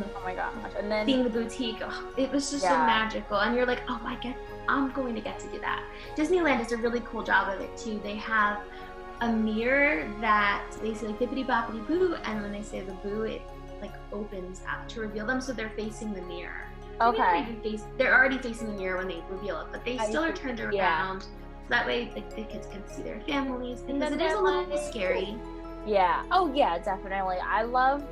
the 0.00 0.06
Oh 0.16 0.22
my 0.24 0.34
gosh! 0.34 0.52
And 0.78 0.90
then 0.90 1.06
seeing 1.06 1.24
the 1.24 1.30
boutique. 1.30 1.78
Oh, 1.82 2.08
it 2.16 2.30
was 2.32 2.50
just 2.50 2.62
so 2.64 2.70
magical, 2.70 3.38
and 3.38 3.54
you're 3.56 3.66
like, 3.66 3.82
oh, 3.88 4.00
my 4.02 4.14
god, 4.22 4.34
I'm 4.68 4.90
going 4.92 5.14
to 5.14 5.20
get 5.20 5.38
to 5.40 5.46
do 5.48 5.60
that. 5.60 5.82
Disneyland 6.16 6.58
does 6.58 6.72
a 6.72 6.76
really 6.76 7.00
cool 7.00 7.22
job 7.22 7.52
of 7.54 7.60
it 7.60 7.76
too. 7.76 8.00
They 8.02 8.16
have 8.16 8.60
a 9.20 9.32
mirror 9.32 10.10
that 10.20 10.64
they 10.82 10.94
say 10.94 11.06
like 11.08 11.18
bippity 11.18 11.46
boppity 11.46 11.86
boo, 11.86 12.16
and 12.24 12.42
when 12.42 12.52
they 12.52 12.62
say 12.62 12.80
the 12.80 12.92
boo, 12.94 13.22
it 13.22 13.42
like 13.80 13.92
opens 14.12 14.60
up 14.70 14.88
to 14.88 15.00
reveal 15.00 15.26
them, 15.26 15.40
so 15.40 15.52
they're 15.52 15.70
facing 15.70 16.12
the 16.14 16.22
mirror. 16.22 16.66
Okay, 17.00 17.42
even 17.42 17.60
face- 17.62 17.84
they're 17.98 18.14
already 18.14 18.38
facing 18.38 18.68
the 18.68 18.74
mirror 18.74 18.98
when 18.98 19.08
they 19.08 19.22
reveal 19.30 19.60
it, 19.60 19.66
but 19.72 19.84
they 19.84 19.98
I 19.98 20.06
still 20.08 20.22
are 20.24 20.34
see. 20.34 20.42
turned 20.42 20.58
Yeah. 20.72 21.02
around. 21.08 21.22
So 21.22 21.28
that 21.68 21.86
way, 21.86 22.10
like, 22.14 22.30
the 22.36 22.42
kids 22.44 22.66
can 22.66 22.86
see 22.88 23.02
their 23.02 23.20
families 23.22 23.80
because 23.80 24.12
it 24.12 24.20
is 24.20 24.34
a 24.34 24.40
little 24.40 24.76
scary. 24.78 25.36
yeah. 25.86 26.22
Oh 26.30 26.52
yeah, 26.54 26.78
definitely. 26.78 27.38
I 27.44 27.62
love. 27.62 28.04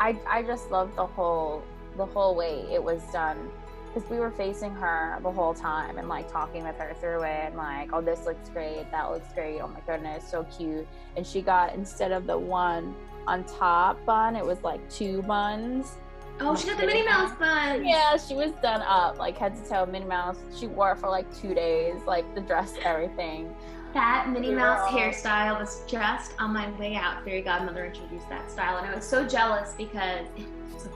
I 0.00 0.16
I 0.28 0.42
just 0.42 0.70
loved 0.70 0.96
the 0.96 1.06
whole 1.06 1.62
the 1.96 2.06
whole 2.06 2.34
way 2.34 2.66
it 2.72 2.82
was 2.82 3.02
done. 3.12 3.50
Because 3.92 4.08
we 4.10 4.18
were 4.18 4.30
facing 4.30 4.74
her 4.74 5.18
the 5.22 5.32
whole 5.32 5.54
time 5.54 5.96
and 5.96 6.08
like 6.08 6.30
talking 6.30 6.62
with 6.62 6.76
her 6.76 6.94
through 7.00 7.22
it 7.22 7.46
and 7.46 7.56
like 7.56 7.90
oh 7.92 8.00
this 8.00 8.26
looks 8.26 8.48
great. 8.50 8.90
That 8.90 9.10
looks 9.10 9.32
great. 9.32 9.60
Oh 9.60 9.68
my 9.68 9.80
goodness 9.80 10.28
so 10.28 10.44
cute. 10.56 10.86
And 11.16 11.26
she 11.26 11.40
got 11.40 11.74
instead 11.74 12.12
of 12.12 12.26
the 12.26 12.38
one 12.38 12.94
on 13.26 13.44
top 13.44 14.04
bun 14.04 14.36
it 14.36 14.44
was 14.44 14.62
like 14.62 14.88
two 14.90 15.22
buns. 15.22 15.96
Oh, 16.40 16.54
she 16.54 16.68
got 16.68 16.78
the 16.78 16.86
Minnie 16.86 17.04
Mouse 17.04 17.36
bun. 17.36 17.84
yeah 17.84 18.16
she 18.16 18.34
was 18.34 18.52
done 18.62 18.82
up 18.82 19.18
like 19.18 19.36
head 19.36 19.56
to 19.56 19.68
toe 19.68 19.86
minnie 19.86 20.04
mouse. 20.04 20.36
She 20.56 20.66
wore 20.66 20.92
it 20.92 20.98
for 20.98 21.08
like 21.08 21.26
two 21.34 21.54
days 21.54 21.96
like 22.06 22.32
the 22.34 22.40
dress 22.42 22.74
everything 22.84 23.54
That 23.94 24.28
Minnie 24.30 24.50
Yeah. 24.50 24.56
Mouse 24.56 24.88
hairstyle 24.90 25.58
was 25.58 25.82
just 25.86 26.32
on 26.38 26.52
my 26.52 26.70
way 26.78 26.94
out. 26.94 27.24
Fairy 27.24 27.40
Godmother 27.42 27.86
introduced 27.86 28.28
that 28.28 28.50
style, 28.50 28.76
and 28.78 28.86
I 28.86 28.94
was 28.94 29.04
so 29.04 29.26
jealous 29.26 29.74
because 29.76 30.26
it 30.36 30.46
was 30.74 30.82
so 30.84 30.90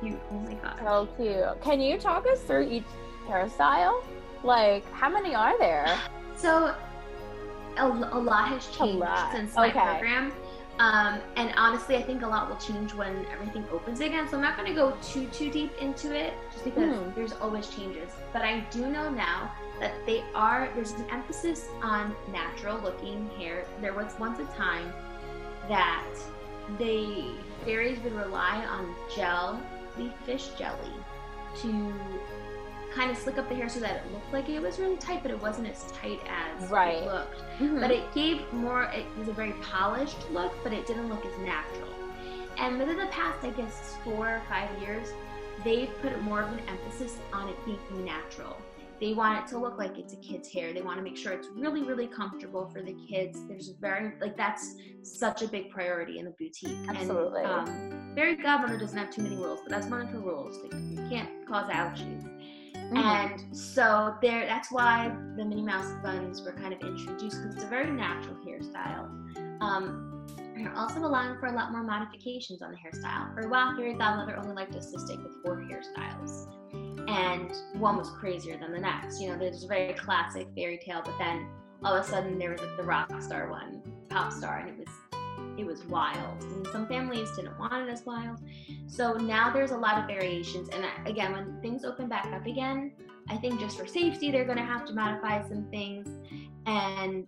cute. 0.00 0.18
Oh 0.32 0.38
my 0.40 0.54
god. 0.54 0.78
so 0.82 1.08
cute 1.16 1.60
can 1.62 1.80
you 1.80 1.98
talk 1.98 2.24
us 2.26 2.40
through 2.42 2.68
each 2.70 2.84
hairstyle 3.28 4.02
like 4.44 4.84
how 4.92 5.08
many 5.10 5.34
are 5.34 5.58
there 5.58 5.98
So 6.36 6.72
a, 7.76 7.86
a 7.86 8.18
lot 8.18 8.48
has 8.48 8.66
changed 8.68 8.98
lot. 8.98 9.32
since 9.32 9.54
my 9.56 9.68
Okay. 9.68 9.80
program. 9.80 10.32
Um, 10.80 11.18
and 11.36 11.52
honestly, 11.56 11.96
I 11.96 12.02
think 12.02 12.22
a 12.22 12.26
lot 12.26 12.48
will 12.48 12.56
change 12.56 12.94
when 12.94 13.26
everything 13.32 13.64
opens 13.72 13.98
again. 14.00 14.28
So 14.28 14.36
I'm 14.36 14.42
not 14.42 14.56
going 14.56 14.68
to 14.68 14.74
go 14.74 14.96
too 15.02 15.26
too 15.32 15.50
deep 15.50 15.72
into 15.80 16.14
it, 16.14 16.32
just 16.52 16.64
because 16.64 16.94
Hmm. 16.96 17.10
there's 17.16 17.32
always 17.40 17.68
changes. 17.68 18.12
But 18.32 18.42
I 18.42 18.60
do 18.70 18.86
know 18.86 19.10
now 19.10 19.50
that 19.80 19.92
they 20.06 20.24
are. 20.34 20.68
There's 20.74 20.92
an 20.92 21.06
emphasis 21.10 21.68
on 21.82 22.14
natural 22.32 22.78
looking 22.78 23.28
hair. 23.38 23.64
There 23.80 23.92
was 23.94 24.14
once 24.18 24.38
a 24.40 24.44
time 24.56 24.92
that 25.68 26.04
they 26.78 27.32
fairies 27.64 27.98
would 28.00 28.14
rely 28.14 28.64
on 28.66 28.94
gel 29.14 29.60
jelly 29.96 30.12
fish 30.24 30.48
jelly 30.58 30.92
to 31.62 31.92
kind 32.94 33.10
of 33.10 33.18
slick 33.18 33.36
up 33.38 33.48
the 33.48 33.54
hair 33.54 33.68
so 33.68 33.80
that 33.80 33.96
it 34.04 34.12
looked 34.12 34.32
like 34.32 34.48
it 34.48 34.60
was 34.60 34.78
really 34.78 34.96
tight, 34.96 35.22
but 35.22 35.30
it 35.30 35.40
wasn't 35.40 35.68
as 35.68 35.90
tight 35.92 36.20
as 36.28 36.70
Right. 36.70 36.98
it 37.02 37.06
looked. 37.06 37.42
Mhm. 37.58 37.80
But 37.80 37.90
it 37.90 38.12
gave 38.14 38.50
more, 38.52 38.84
it 38.84 39.06
was 39.18 39.28
a 39.28 39.32
very 39.32 39.52
polished 39.62 40.16
look, 40.30 40.52
but 40.62 40.72
it 40.72 40.86
didn't 40.86 41.08
look 41.08 41.24
as 41.26 41.36
natural. 41.38 41.88
And 42.58 42.78
within 42.78 42.96
the 42.96 43.06
past, 43.06 43.44
I 43.44 43.50
guess, 43.50 43.96
four 44.04 44.26
or 44.28 44.42
five 44.48 44.70
years, 44.80 45.12
they've 45.64 45.90
put 46.00 46.20
more 46.22 46.40
of 46.42 46.52
an 46.52 46.60
emphasis 46.68 47.18
on 47.32 47.48
it 47.48 47.64
being 47.64 48.04
natural. 48.04 48.56
They 49.00 49.14
want 49.14 49.38
it 49.38 49.48
to 49.50 49.58
look 49.58 49.78
like 49.78 49.96
it's 49.96 50.12
a 50.12 50.16
kid's 50.16 50.52
hair. 50.52 50.72
They 50.72 50.82
want 50.82 50.98
to 50.98 51.02
make 51.02 51.16
sure 51.16 51.32
it's 51.32 51.48
really, 51.54 51.82
really 51.82 52.08
comfortable 52.08 52.68
for 52.68 52.82
the 52.82 52.94
kids. 53.08 53.46
There's 53.46 53.68
very, 53.80 54.14
like, 54.20 54.36
that's 54.36 54.74
such 55.02 55.42
a 55.42 55.48
big 55.48 55.70
priority 55.70 56.18
in 56.18 56.24
the 56.24 56.32
boutique. 56.32 56.78
Absolutely. 56.88 57.42
And, 57.42 57.68
um, 57.68 58.12
Fairy 58.16 58.36
Godmother 58.36 58.76
doesn't 58.76 58.98
have 58.98 59.10
too 59.10 59.22
many 59.22 59.36
rules, 59.36 59.60
but 59.62 59.70
that's 59.70 59.86
one 59.86 60.00
of 60.00 60.08
her 60.08 60.18
rules. 60.18 60.60
Like, 60.62 60.72
you 60.72 61.06
can't 61.08 61.46
cause 61.46 61.70
ouchies. 61.70 62.24
Mhm. 62.74 62.96
And 62.96 63.56
so 63.56 64.16
there 64.22 64.46
that's 64.46 64.72
why 64.72 65.14
the 65.36 65.44
Minnie 65.44 65.62
Mouse 65.62 65.92
buns 66.02 66.42
were 66.42 66.52
kind 66.52 66.72
of 66.72 66.80
introduced 66.80 67.42
because 67.42 67.54
it's 67.54 67.64
a 67.64 67.68
very 67.68 67.90
natural 67.90 68.34
hairstyle. 68.36 69.08
Um, 69.60 70.26
and 70.38 70.60
you're 70.60 70.74
also 70.74 71.00
allowing 71.00 71.38
for 71.38 71.46
a 71.46 71.52
lot 71.52 71.70
more 71.70 71.82
modifications 71.82 72.62
on 72.62 72.72
the 72.72 72.78
hairstyle. 72.78 73.32
For 73.34 73.42
a 73.42 73.48
while, 73.48 73.76
Fairy 73.76 73.94
Godmother 73.94 74.36
only 74.36 74.54
liked 74.54 74.74
us 74.74 74.90
to 74.92 74.98
stick 74.98 75.18
with 75.22 75.34
four 75.44 75.56
hairstyles. 75.58 76.48
And 77.08 77.50
one 77.80 77.96
was 77.96 78.10
crazier 78.10 78.58
than 78.58 78.70
the 78.70 78.78
next. 78.78 79.20
You 79.20 79.30
know, 79.30 79.38
there's 79.38 79.64
a 79.64 79.66
very 79.66 79.94
classic 79.94 80.46
fairy 80.54 80.78
tale, 80.78 81.00
but 81.02 81.16
then 81.18 81.48
all 81.82 81.94
of 81.94 82.04
a 82.04 82.08
sudden 82.08 82.38
there 82.38 82.52
was 82.52 82.60
like 82.60 82.76
the 82.76 82.82
rock 82.82 83.10
star 83.22 83.50
one, 83.50 83.82
pop 84.10 84.30
star, 84.32 84.58
and 84.58 84.68
it 84.68 84.78
was 84.78 84.88
it 85.56 85.66
was 85.66 85.84
wild. 85.86 86.42
And 86.44 86.66
some 86.68 86.86
families 86.86 87.30
didn't 87.34 87.58
want 87.58 87.88
it 87.88 87.90
as 87.90 88.04
wild. 88.04 88.38
So 88.86 89.14
now 89.14 89.50
there's 89.50 89.72
a 89.72 89.76
lot 89.76 89.98
of 89.98 90.06
variations. 90.06 90.68
And 90.68 90.84
again, 91.06 91.32
when 91.32 91.60
things 91.60 91.84
open 91.84 92.08
back 92.08 92.26
up 92.26 92.46
again, 92.46 92.92
I 93.28 93.36
think 93.36 93.58
just 93.58 93.76
for 93.76 93.86
safety, 93.86 94.30
they're 94.30 94.44
going 94.44 94.58
to 94.58 94.64
have 94.64 94.84
to 94.86 94.92
modify 94.92 95.46
some 95.48 95.64
things. 95.70 96.08
And 96.66 97.26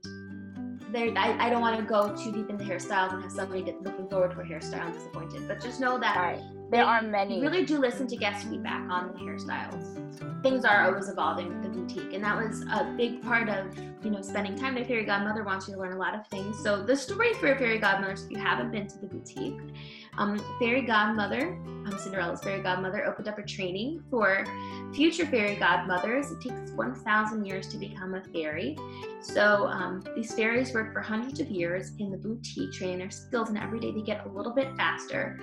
there, 0.93 1.13
I, 1.17 1.47
I 1.47 1.51
don't 1.51 1.61
want 1.61 1.79
to 1.79 1.85
go 1.85 2.15
too 2.15 2.31
deep 2.33 2.51
into 2.51 2.65
hairstyles 2.65 3.13
and 3.13 3.23
have 3.23 3.33
somebody 3.33 3.63
looking 3.81 4.09
forward 4.09 4.33
to 4.33 4.41
a 4.41 4.45
hairstyle 4.45 4.85
and 4.85 4.95
disappointed. 4.95 5.49
But 5.49 5.61
just 5.61 5.81
know 5.81 5.99
that. 5.99 6.41
There 6.71 6.85
are 6.85 7.03
many. 7.03 7.41
really 7.41 7.65
do 7.65 7.79
listen 7.79 8.07
to 8.07 8.17
guest 8.17 8.47
feedback 8.47 8.89
on 8.89 9.09
the 9.09 9.19
hairstyles. 9.19 10.43
Things 10.43 10.65
are 10.65 10.87
always 10.87 11.09
evolving 11.09 11.49
with 11.49 11.63
the 11.63 11.69
boutique, 11.69 12.13
and 12.13 12.23
that 12.23 12.37
was 12.37 12.63
a 12.63 12.95
big 12.97 13.23
part 13.23 13.49
of 13.49 13.77
you 14.05 14.11
know 14.11 14.23
spending 14.23 14.55
time 14.57 14.77
there. 14.77 14.85
Fairy 14.85 15.05
Godmother 15.05 15.43
wants 15.43 15.67
you 15.67 15.75
to 15.75 15.81
learn 15.81 15.93
a 15.93 15.99
lot 15.99 16.15
of 16.15 16.27
things. 16.29 16.57
So 16.63 16.83
the 16.83 16.97
story 16.97 17.35
for 17.35 17.57
Fairy 17.57 17.79
Godmother, 17.79 18.13
if 18.13 18.31
you 18.31 18.39
haven't 18.39 18.71
been 18.71 18.87
to 18.87 18.99
the 18.99 19.09
boutique, 19.09 19.59
um, 20.19 20.39
Fairy 20.59 20.83
Godmother, 20.83 21.55
um, 21.87 21.95
Cinderella's 21.99 22.41
Fairy 22.41 22.63
Godmother, 22.63 23.05
opened 23.07 23.29
up 23.29 23.39
a 23.39 23.43
training 23.43 24.03
for 24.11 24.45
future 24.95 25.27
Fairy 25.27 25.57
Godmothers. 25.57 26.31
It 26.31 26.41
takes 26.41 26.73
1,000 26.73 27.45
years 27.45 27.69
to 27.69 27.79
become 27.79 28.15
a 28.15 28.23
fairy. 28.33 28.77
So 29.21 29.67
um, 29.67 30.03
these 30.15 30.33
fairies 30.35 30.73
work 30.73 30.93
for 30.93 31.01
hundreds 31.01 31.41
of 31.41 31.49
years 31.49 31.93
in 31.99 32.11
the 32.11 32.17
boutique, 32.17 32.73
training 32.73 32.99
their 32.99 33.11
skills, 33.11 33.49
and 33.49 33.59
every 33.59 33.81
day 33.81 33.93
they 33.93 34.03
get 34.03 34.27
a 34.27 34.29
little 34.29 34.55
bit 34.55 34.77
faster 34.77 35.41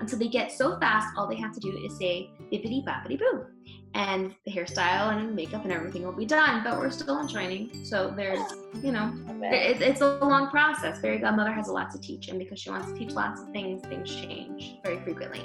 until 0.00 0.18
they 0.18 0.28
get 0.28 0.52
so 0.52 0.78
fast, 0.78 1.14
all 1.16 1.26
they 1.26 1.36
have 1.36 1.52
to 1.52 1.60
do 1.60 1.76
is 1.84 1.96
say 1.96 2.30
bippity 2.52 2.84
boppity 2.84 3.18
boo. 3.18 3.46
And 3.94 4.34
the 4.44 4.52
hairstyle 4.52 5.16
and 5.16 5.34
makeup 5.34 5.64
and 5.64 5.72
everything 5.72 6.04
will 6.04 6.12
be 6.12 6.26
done, 6.26 6.62
but 6.62 6.78
we're 6.78 6.90
still 6.90 7.18
in 7.20 7.28
training. 7.28 7.84
So 7.84 8.12
there's, 8.14 8.40
you 8.82 8.92
know, 8.92 9.10
it, 9.42 9.80
it's 9.80 10.02
a 10.02 10.18
long 10.18 10.50
process. 10.50 11.00
Fairy 11.00 11.18
Godmother 11.18 11.52
has 11.52 11.68
a 11.68 11.72
lot 11.72 11.90
to 11.92 11.98
teach, 11.98 12.28
and 12.28 12.38
because 12.38 12.60
she 12.60 12.68
wants 12.68 12.92
to 12.92 12.98
teach 12.98 13.12
lots 13.12 13.40
of 13.40 13.48
things, 13.52 13.82
things 13.86 14.14
change 14.14 14.76
very 14.84 14.98
frequently. 15.00 15.42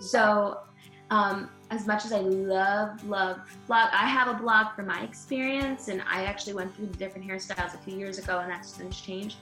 So, 0.00 0.60
um, 1.10 1.48
as 1.70 1.86
much 1.86 2.04
as 2.04 2.12
I 2.12 2.20
love, 2.20 3.02
love 3.08 3.38
blog, 3.66 3.88
I 3.92 4.06
have 4.06 4.28
a 4.28 4.34
blog 4.34 4.74
for 4.74 4.82
my 4.82 5.02
experience, 5.02 5.88
and 5.88 6.02
I 6.08 6.24
actually 6.24 6.54
went 6.54 6.74
through 6.76 6.86
the 6.86 6.96
different 6.96 7.26
hairstyles 7.26 7.74
a 7.74 7.78
few 7.78 7.96
years 7.96 8.18
ago, 8.18 8.40
and 8.40 8.50
that's 8.50 8.74
since 8.74 9.00
changed. 9.00 9.36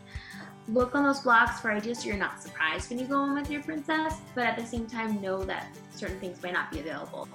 Look 0.68 0.94
on 0.94 1.04
those 1.04 1.20
blogs 1.20 1.60
for 1.60 1.70
ideas 1.70 1.98
so 2.00 2.08
you're 2.08 2.16
not 2.16 2.42
surprised 2.42 2.88
when 2.88 2.98
you 2.98 3.06
go 3.06 3.24
in 3.24 3.34
with 3.34 3.50
your 3.50 3.62
princess, 3.62 4.14
but 4.34 4.44
at 4.44 4.56
the 4.58 4.64
same 4.64 4.86
time, 4.86 5.20
know 5.20 5.44
that 5.44 5.66
certain 5.94 6.18
things 6.20 6.42
might 6.42 6.54
not 6.54 6.70
be 6.70 6.80
available. 6.80 7.28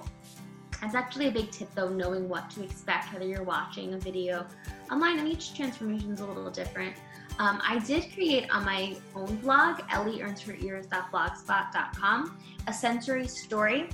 That's 0.80 0.94
actually 0.94 1.26
a 1.28 1.30
big 1.30 1.50
tip 1.50 1.74
though, 1.74 1.88
knowing 1.88 2.28
what 2.28 2.50
to 2.50 2.62
expect, 2.62 3.10
whether 3.12 3.26
you're 3.26 3.42
watching 3.42 3.94
a 3.94 3.98
video 3.98 4.46
online, 4.90 5.18
and 5.18 5.26
each 5.28 5.54
transformation 5.54 6.12
is 6.12 6.20
a 6.20 6.26
little 6.26 6.50
different. 6.50 6.94
Um, 7.38 7.62
I 7.66 7.78
did 7.78 8.12
create 8.12 8.54
on 8.54 8.64
my 8.64 8.96
own 9.14 9.36
blog, 9.36 9.78
ellieearnsherears.blogspot.com, 9.88 12.38
a 12.66 12.72
sensory 12.72 13.28
story. 13.28 13.88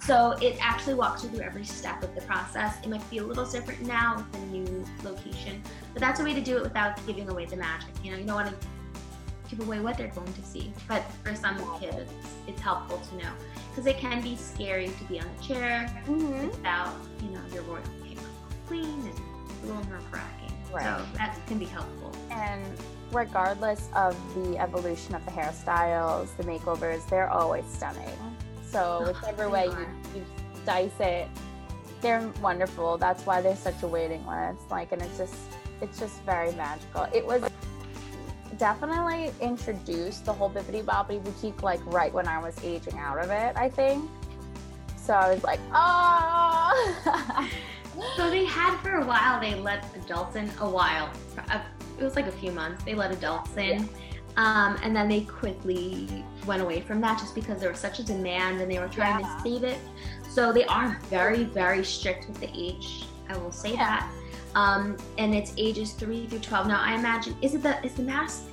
So 0.00 0.32
it 0.40 0.56
actually 0.60 0.94
walks 0.94 1.22
you 1.22 1.28
through 1.28 1.40
every 1.40 1.64
step 1.64 2.02
of 2.02 2.14
the 2.14 2.22
process. 2.22 2.78
It 2.82 2.88
might 2.88 3.10
be 3.10 3.18
a 3.18 3.22
little 3.22 3.44
different 3.44 3.82
now 3.82 4.16
with 4.16 4.32
the 4.32 4.38
new 4.46 4.82
location, 5.02 5.62
but 5.92 6.00
that's 6.00 6.20
a 6.20 6.24
way 6.24 6.32
to 6.32 6.40
do 6.40 6.56
it 6.56 6.62
without 6.62 7.06
giving 7.06 7.28
away 7.28 7.44
the 7.44 7.56
magic. 7.56 7.90
You 8.02 8.12
know, 8.12 8.18
you 8.18 8.24
don't 8.24 8.36
want 8.36 8.48
to 8.48 8.54
give 9.48 9.60
away 9.60 9.80
what 9.80 9.96
they're 9.96 10.08
going 10.08 10.32
to 10.32 10.42
see, 10.44 10.72
but 10.86 11.02
for 11.24 11.34
some 11.34 11.56
kids, 11.80 12.10
it's, 12.46 12.60
helpful 12.60 12.98
to 12.98 13.16
know 13.24 13.30
because 13.70 13.86
it 13.86 13.96
can 13.98 14.20
be 14.20 14.36
scary 14.36 14.88
to 14.88 15.04
be 15.04 15.18
on 15.20 15.26
the 15.38 15.42
chair 15.44 15.88
Mhm. 16.06 16.50
without, 16.50 16.92
you 17.22 17.30
know, 17.30 17.40
your 17.52 17.62
royal 17.62 17.82
paper 18.04 18.20
clean 18.66 18.84
and 18.84 19.20
a 19.62 19.66
little 19.66 19.84
nerve 19.90 20.04
wracking. 20.12 20.52
Right. 20.72 20.84
So 20.84 21.04
that 21.16 21.38
can 21.46 21.58
be 21.58 21.64
helpful. 21.64 22.12
And 22.30 22.62
regardless 23.12 23.88
of 23.94 24.16
the 24.34 24.58
evolution 24.58 25.14
of 25.14 25.24
the 25.24 25.30
hairstyles, 25.30 26.36
the 26.36 26.42
makeovers, 26.42 27.08
they're 27.08 27.30
always 27.30 27.64
stunning. 27.66 28.18
So 28.70 29.04
whichever 29.06 29.44
they 29.44 29.50
way 29.50 29.64
you, 29.66 29.86
you 30.16 30.24
dice 30.66 30.98
it, 31.00 31.28
they're 32.02 32.28
wonderful. 32.42 32.98
That's 32.98 33.24
why 33.24 33.40
there's 33.40 33.58
such 33.58 33.82
a 33.82 33.88
waiting 33.88 34.26
list. 34.26 34.70
Like, 34.70 34.92
and 34.92 35.00
it's 35.00 35.16
just, 35.16 35.34
it's 35.80 35.98
just 35.98 36.20
very 36.22 36.52
magical. 36.52 37.04
It 37.14 37.24
was 37.26 37.47
definitely 38.58 39.32
introduced 39.40 40.24
the 40.24 40.32
whole 40.32 40.50
Bibbidi 40.50 40.84
Bobbidi 40.84 41.22
Boutique 41.22 41.62
like 41.62 41.80
right 41.86 42.12
when 42.12 42.26
I 42.26 42.38
was 42.38 42.56
aging 42.64 42.98
out 42.98 43.18
of 43.18 43.30
it. 43.30 43.56
I 43.56 43.68
think. 43.68 44.08
So 44.96 45.14
I 45.14 45.32
was 45.32 45.42
like, 45.44 45.60
oh. 45.72 47.48
So 48.16 48.30
they 48.30 48.44
had 48.44 48.76
for 48.80 48.96
a 48.96 49.04
while, 49.04 49.40
they 49.40 49.54
let 49.54 49.84
adults 49.96 50.36
in 50.36 50.50
a 50.60 50.68
while. 50.68 51.10
It 51.98 52.04
was 52.04 52.14
like 52.14 52.26
a 52.26 52.32
few 52.32 52.52
months. 52.52 52.84
They 52.84 52.94
let 52.94 53.10
adults 53.10 53.56
in. 53.56 53.88
Um, 54.36 54.78
and 54.84 54.94
then 54.94 55.08
they 55.08 55.22
quickly 55.22 56.24
went 56.46 56.62
away 56.62 56.80
from 56.80 57.00
that 57.00 57.18
just 57.18 57.34
because 57.34 57.58
there 57.60 57.70
was 57.70 57.80
such 57.80 57.98
a 57.98 58.04
demand 58.04 58.60
and 58.60 58.70
they 58.70 58.78
were 58.78 58.86
trying 58.86 59.18
Yeah. 59.18 59.34
to 59.36 59.42
save 59.42 59.64
it. 59.64 59.78
So 60.28 60.52
they 60.52 60.64
are 60.66 60.96
very, 61.10 61.42
very 61.44 61.82
strict 61.84 62.28
with 62.28 62.38
the 62.38 62.50
age. 62.54 63.04
I 63.28 63.36
will 63.36 63.50
say 63.50 63.72
Yeah. 63.72 63.78
that. 63.78 64.10
Um, 64.54 64.96
and 65.16 65.34
it's 65.34 65.52
ages 65.56 65.92
three 65.92 66.26
through 66.26 66.38
twelve. 66.40 66.66
Now 66.68 66.80
I 66.80 66.94
imagine 66.94 67.34
is 67.42 67.54
it 67.54 67.62
the 67.62 67.84
is 67.84 67.94
the 67.94 68.02
mask 68.02 68.44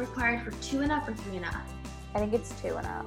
required 0.00 0.42
for 0.42 0.50
two 0.62 0.80
and 0.80 0.90
up 0.90 1.08
or 1.08 1.14
three 1.14 1.36
and 1.36 1.44
up? 1.44 1.66
I 2.14 2.18
think 2.18 2.32
it's 2.32 2.60
two 2.60 2.76
and 2.76 2.86
up. 2.86 3.06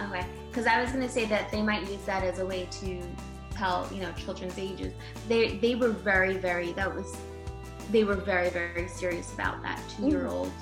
Okay, 0.00 0.24
because 0.48 0.66
I 0.66 0.80
was 0.80 0.90
gonna 0.92 1.08
say 1.08 1.26
that 1.26 1.50
they 1.50 1.62
might 1.62 1.82
use 1.82 2.04
that 2.06 2.22
as 2.22 2.38
a 2.38 2.46
way 2.46 2.68
to 2.80 3.02
tell 3.50 3.88
you 3.92 4.00
know 4.00 4.12
children's 4.12 4.58
ages. 4.58 4.92
They 5.28 5.56
they 5.58 5.74
were 5.74 5.90
very 5.90 6.36
very 6.36 6.72
that 6.72 6.94
was 6.94 7.16
they 7.90 8.04
were 8.04 8.14
very 8.14 8.50
very 8.50 8.88
serious 8.88 9.32
about 9.34 9.62
that 9.62 9.80
two 9.96 10.08
year 10.08 10.26
old 10.26 10.52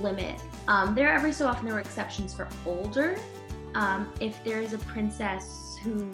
limit. 0.00 0.40
Um, 0.68 0.94
there 0.94 1.12
every 1.12 1.32
so 1.32 1.46
often 1.46 1.64
there 1.66 1.74
were 1.74 1.80
exceptions 1.80 2.34
for 2.34 2.48
older 2.66 3.16
Um, 3.74 4.12
if 4.20 4.42
there's 4.44 4.72
a 4.72 4.78
princess 4.78 5.76
who 5.82 6.10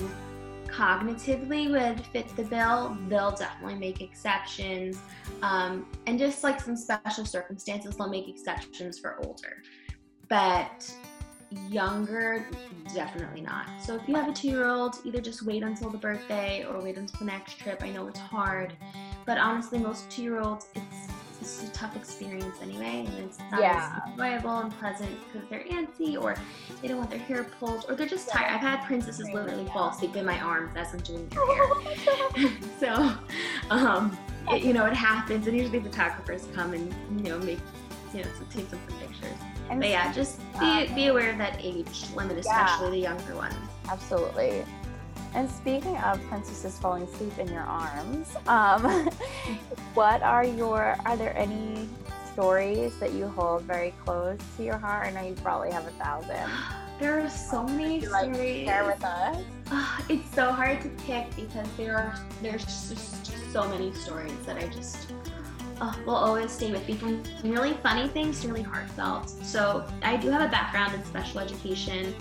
cognitively 0.71 1.71
would 1.71 2.05
fit 2.07 2.29
the 2.37 2.45
bill, 2.45 2.97
they'll 3.09 3.33
definitely 3.33 3.77
make 3.77 4.01
exceptions. 4.01 4.99
Um, 5.43 5.87
and 6.07 6.19
just 6.19 6.43
like 6.45 6.61
some 6.61 6.77
special 6.77 7.25
circumstances, 7.25 7.97
they'll 7.97 8.09
make 8.09 8.29
exceptions 8.29 8.99
for 8.99 9.19
older. 9.25 9.63
But 10.29 10.93
younger, 11.69 12.47
definitely 12.95 13.41
not. 13.41 13.67
So 13.83 13.97
if 13.97 14.09
you 14.09 14.15
have 14.15 14.29
a 14.29 14.33
two 14.33 14.49
year 14.49 14.67
old, 14.67 14.97
either 15.05 15.21
just 15.21 15.43
wait 15.43 15.63
until 15.63 15.91
the 15.91 15.99
birthday 15.99 16.65
or 16.65 16.81
wait 16.81 16.97
until 16.97 17.19
the 17.19 17.25
next 17.25 17.59
trip. 17.59 17.83
I 17.83 17.91
know 17.91 18.07
it's 18.07 18.21
hard, 18.21 18.77
but 19.27 19.39
honestly, 19.39 19.79
most 19.79 20.11
two 20.11 20.23
year 20.23 20.41
olds, 20.41 20.67
it's 20.75 21.10
it's 21.41 21.63
a 21.65 21.71
tough 21.73 21.97
experience 21.97 22.57
anyway, 22.63 23.07
and 23.07 23.19
it's 23.25 23.39
not 23.51 23.61
Yeah. 23.61 24.01
enjoyable 24.07 24.59
and 24.59 24.79
pleasant 24.79 25.11
because 25.27 25.49
they're 25.49 25.65
antsy 25.65 26.21
or 26.21 26.37
they 26.81 26.89
don't 26.89 26.99
want 26.99 27.11
their 27.11 27.19
hair 27.19 27.45
pulled 27.59 27.87
or 27.89 27.95
they're 27.95 28.07
just 28.07 28.29
tired. 28.29 28.53
I've 28.53 28.61
had 28.61 28.85
princesses 28.85 29.29
literally 29.31 29.67
fall 29.67 29.91
asleep 29.91 30.17
in 30.17 30.25
my 30.25 30.39
arms 30.41 30.73
as 30.77 30.93
I'm 30.93 31.01
doing 31.01 31.29
their 31.29 31.47
hair. 31.47 32.51
so, 32.81 33.13
um, 33.71 34.17
it, 34.51 34.63
you 34.63 34.73
know, 34.73 34.87
it 34.87 34.95
happens, 34.95 35.47
and 35.47 35.57
usually 35.57 35.81
photographers 35.81 36.47
come 36.55 36.75
and 36.75 36.95
you 37.17 37.31
know 37.31 37.39
make 37.39 37.61
you 38.13 38.23
know 38.23 38.31
take 38.51 38.69
some 38.69 38.79
pictures. 39.01 39.37
And 39.71 39.81
But 39.81 39.89
yeah, 39.91 40.13
just 40.13 40.41
be 40.59 40.87
be 40.95 41.07
aware 41.07 41.31
of 41.31 41.39
that 41.39 41.57
age 41.61 42.07
limit, 42.17 42.39
especially 42.39 42.91
the 42.91 42.99
younger 42.99 43.37
ones. 43.37 43.55
Absolutely. 43.89 44.65
And 45.35 45.49
speaking 45.51 45.97
of 45.99 46.21
princesses 46.29 46.79
falling 46.79 47.05
asleep 47.05 47.39
in 47.39 47.49
your 47.49 47.63
arms, 47.63 48.35
um, 48.49 48.83
what 49.95 50.23
are 50.23 50.45
your 50.45 50.97
are 51.05 51.17
there 51.17 51.37
any 51.37 51.89
stories 52.33 52.97
that 52.99 53.13
you 53.13 53.29
hold 53.29 53.63
very 53.63 53.95
close 54.05 54.39
to 54.57 54.65
your 54.65 54.79
heart? 54.79 55.07
I 55.07 55.11
know 55.11 55.29
you 55.29 55.35
probably 55.35 55.71
have 55.71 55.87
a 55.87 55.93
thousand. 55.93 56.51
There 57.01 57.19
are 57.19 57.31
so 57.31 57.65
many 57.65 58.01
You 58.01 58.11
like 58.11 58.35
stories. 58.35 58.67
share 58.67 58.85
with 58.85 59.03
us. 59.03 59.43
It's 60.11 60.35
so 60.35 60.53
hard 60.53 60.83
to 60.83 60.89
pick 61.07 61.35
because 61.35 61.67
there 61.79 61.97
are 61.97 62.15
there's 62.43 62.63
just 62.63 63.53
so 63.53 63.67
many 63.71 63.95
stories 63.95 64.37
that 64.45 64.59
I 64.59 64.67
just 64.67 65.11
uh, 65.81 65.95
will 66.05 66.15
always 66.15 66.51
stay 66.53 66.71
with 66.71 66.87
me 66.87 66.95
from 66.97 67.23
really 67.43 67.73
funny 67.83 68.07
things 68.09 68.43
to 68.43 68.49
really 68.49 68.61
heartfelt. 68.63 69.31
So 69.31 69.87
I 70.03 70.19
do 70.19 70.29
have 70.29 70.43
a 70.43 70.49
background 70.51 70.93
in 70.95 71.03
special 71.07 71.41
education, 71.41 72.15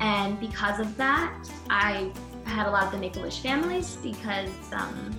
and 0.00 0.40
because 0.40 0.80
of 0.80 0.96
that, 0.96 1.34
I 1.68 2.10
had 2.44 2.66
a 2.66 2.70
lot 2.70 2.84
of 2.84 2.92
the 2.92 2.98
Make 2.98 3.16
a 3.16 3.20
Wish 3.20 3.40
families 3.40 3.96
because, 4.02 4.50
um, 4.72 5.16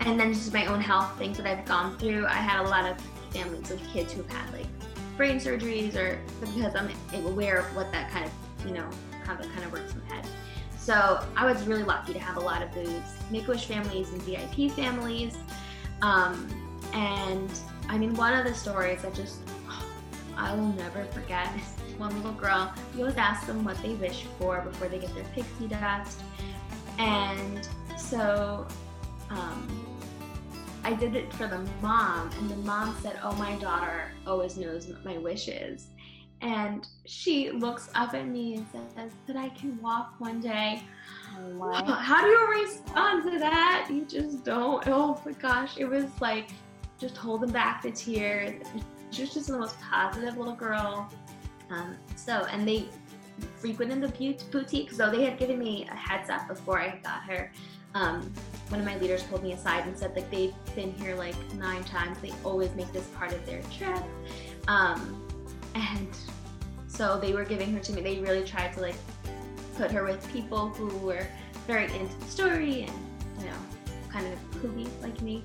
and 0.00 0.18
then 0.18 0.32
just 0.32 0.52
my 0.52 0.66
own 0.66 0.80
health 0.80 1.16
things 1.18 1.36
that 1.38 1.46
I've 1.46 1.64
gone 1.64 1.96
through. 1.98 2.26
I 2.26 2.34
had 2.34 2.64
a 2.64 2.68
lot 2.68 2.84
of 2.90 3.00
families 3.30 3.70
with 3.70 3.86
kids 3.88 4.12
who've 4.12 4.28
had 4.28 4.52
like 4.52 4.66
brain 5.16 5.38
surgeries, 5.38 5.96
or 5.96 6.18
because 6.40 6.74
I'm 6.74 6.90
aware 7.26 7.58
of 7.58 7.76
what 7.76 7.90
that 7.92 8.10
kind 8.10 8.24
of 8.24 8.32
you 8.66 8.74
know 8.74 8.88
how 9.24 9.34
that 9.34 9.50
kind 9.52 9.64
of 9.64 9.72
works 9.72 9.92
in 9.92 10.00
the 10.00 10.06
head. 10.06 10.26
So 10.78 11.24
I 11.36 11.44
was 11.44 11.66
really 11.66 11.82
lucky 11.82 12.12
to 12.12 12.18
have 12.20 12.36
a 12.36 12.40
lot 12.40 12.62
of 12.62 12.72
those 12.72 13.02
Make-A-Wish 13.30 13.64
families 13.64 14.10
and 14.12 14.22
VIP 14.22 14.70
families. 14.70 15.36
Um, 16.00 16.48
and 16.92 17.50
I 17.88 17.98
mean, 17.98 18.14
one 18.14 18.32
of 18.32 18.46
the 18.46 18.54
stories 18.54 19.02
that 19.02 19.12
just 19.12 19.40
I 20.36 20.54
will 20.54 20.72
never 20.74 21.04
forget 21.06 21.48
is 21.56 21.82
one 21.98 22.14
little 22.16 22.32
girl. 22.32 22.72
We 22.94 23.00
always 23.00 23.16
ask 23.16 23.46
them 23.46 23.64
what 23.64 23.82
they 23.82 23.94
wish 23.94 24.26
for 24.38 24.60
before 24.60 24.86
they 24.88 24.98
get 24.98 25.12
their 25.14 25.24
pixie 25.34 25.66
dust. 25.66 26.20
And 26.98 27.68
so 27.96 28.66
um, 29.30 29.86
I 30.84 30.94
did 30.94 31.16
it 31.16 31.32
for 31.32 31.46
the 31.46 31.66
mom, 31.82 32.30
and 32.38 32.50
the 32.50 32.56
mom 32.56 32.96
said, 33.02 33.18
Oh, 33.22 33.32
my 33.32 33.56
daughter 33.56 34.12
always 34.26 34.56
knows 34.56 34.86
what 34.86 35.04
my 35.04 35.18
wishes. 35.18 35.88
And 36.42 36.86
she 37.06 37.50
looks 37.50 37.88
up 37.94 38.14
at 38.14 38.26
me 38.26 38.56
and 38.56 38.66
says 38.94 39.12
that 39.26 39.36
I 39.36 39.48
can 39.50 39.80
walk 39.80 40.14
one 40.18 40.40
day. 40.40 40.82
Oh 41.34 41.48
my. 41.54 41.82
How 41.82 42.20
do 42.20 42.28
you 42.28 42.62
respond 42.62 43.30
to 43.32 43.38
that? 43.38 43.88
You 43.90 44.04
just 44.04 44.44
don't. 44.44 44.86
Oh 44.86 45.20
my 45.24 45.32
gosh, 45.32 45.78
it 45.78 45.86
was 45.86 46.06
like 46.20 46.50
just 46.98 47.16
holding 47.16 47.50
back 47.50 47.82
the 47.82 47.90
tears. 47.90 48.62
She 49.10 49.22
was 49.22 49.32
just 49.32 49.48
the 49.48 49.58
most 49.58 49.80
positive 49.80 50.36
little 50.36 50.54
girl. 50.54 51.10
Um, 51.70 51.96
so, 52.16 52.46
and 52.50 52.66
they 52.68 52.86
frequented 53.56 54.00
the 54.00 54.36
boutique, 54.50 54.92
so 54.92 55.10
they 55.10 55.24
had 55.24 55.38
given 55.38 55.58
me 55.58 55.88
a 55.90 55.94
heads 55.94 56.30
up 56.30 56.48
before 56.48 56.78
I 56.78 56.98
got 57.02 57.22
her. 57.24 57.52
Um, 57.94 58.32
one 58.68 58.80
of 58.80 58.86
my 58.86 58.98
leaders 58.98 59.22
pulled 59.22 59.42
me 59.42 59.52
aside 59.52 59.86
and 59.86 59.98
said 59.98 60.14
like, 60.14 60.30
they've 60.30 60.54
been 60.74 60.92
here 60.94 61.14
like 61.14 61.36
nine 61.54 61.82
times. 61.84 62.18
They 62.20 62.32
always 62.44 62.74
make 62.74 62.92
this 62.92 63.06
part 63.08 63.32
of 63.32 63.44
their 63.46 63.62
trip. 63.78 64.02
Um, 64.68 65.22
and 65.74 66.08
so 66.88 67.18
they 67.18 67.32
were 67.32 67.44
giving 67.44 67.72
her 67.72 67.80
to 67.80 67.92
me. 67.92 68.02
They 68.02 68.18
really 68.18 68.44
tried 68.44 68.72
to 68.74 68.80
like 68.80 68.96
put 69.76 69.90
her 69.90 70.04
with 70.04 70.30
people 70.32 70.68
who 70.70 70.88
were 70.98 71.26
very 71.66 71.84
into 71.84 72.18
the 72.18 72.26
story 72.26 72.82
and 72.82 72.92
you 73.38 73.46
know 73.46 73.56
kind 74.10 74.26
of 74.26 74.60
kooky 74.60 74.88
like 75.02 75.20
me. 75.22 75.44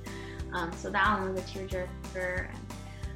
Um, 0.53 0.71
so 0.73 0.89
that 0.89 1.19
one 1.19 1.33
was 1.33 1.41
a 1.41 1.45
tearjerker. 1.45 2.47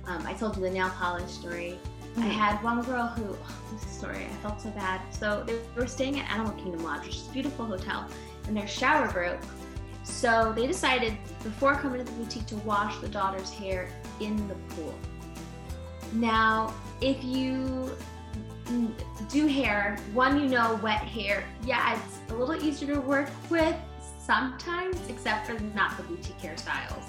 Um, 0.08 0.26
I 0.26 0.34
told 0.34 0.56
you 0.56 0.62
the 0.62 0.70
nail 0.70 0.90
polish 0.90 1.32
story. 1.32 1.80
I 2.18 2.28
had 2.28 2.64
one 2.64 2.82
girl 2.82 3.08
who 3.08 3.36
oh, 3.36 3.54
this 3.74 3.90
story 3.90 4.26
I 4.26 4.36
felt 4.42 4.62
so 4.62 4.70
bad. 4.70 5.02
So 5.14 5.44
they 5.46 5.60
were 5.76 5.88
staying 5.88 6.20
at 6.20 6.32
Animal 6.32 6.54
Kingdom 6.54 6.84
Lodge, 6.84 7.06
which 7.06 7.16
is 7.16 7.28
a 7.28 7.32
beautiful 7.32 7.66
hotel, 7.66 8.08
and 8.48 8.56
their 8.56 8.68
shower 8.68 9.12
broke. 9.12 9.42
So 10.04 10.54
they 10.56 10.68
decided 10.68 11.18
before 11.44 11.76
coming 11.76 12.04
to 12.04 12.10
the 12.10 12.18
boutique 12.18 12.46
to 12.48 12.56
wash 12.58 12.98
the 13.00 13.10
daughter's 13.10 13.52
hair 13.52 13.90
in 14.20 14.48
the 14.48 14.56
pool. 14.70 14.94
Now, 16.14 16.74
if 17.02 17.22
you 17.24 17.92
mm, 18.66 18.92
do 19.30 19.48
hair, 19.48 19.98
one, 20.14 20.40
you 20.40 20.48
know, 20.48 20.80
wet 20.82 21.02
hair, 21.02 21.44
yeah, 21.66 21.96
it's 21.98 22.32
a 22.32 22.36
little 22.36 22.56
easier 22.64 22.94
to 22.94 23.02
work 23.02 23.30
with 23.50 23.76
sometimes, 24.20 24.98
except 25.10 25.48
for 25.48 25.60
not 25.76 25.98
the 25.98 26.04
boutique 26.04 26.38
hairstyles. 26.38 27.04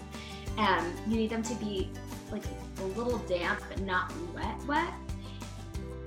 Um, 0.59 0.93
you 1.07 1.17
need 1.17 1.31
them 1.31 1.43
to 1.43 1.55
be 1.57 1.91
like 2.33 2.43
a 2.81 2.85
little 2.99 3.19
damp 3.21 3.61
but 3.69 3.81
not 3.81 4.13
wet, 4.35 4.61
wet. 4.67 4.93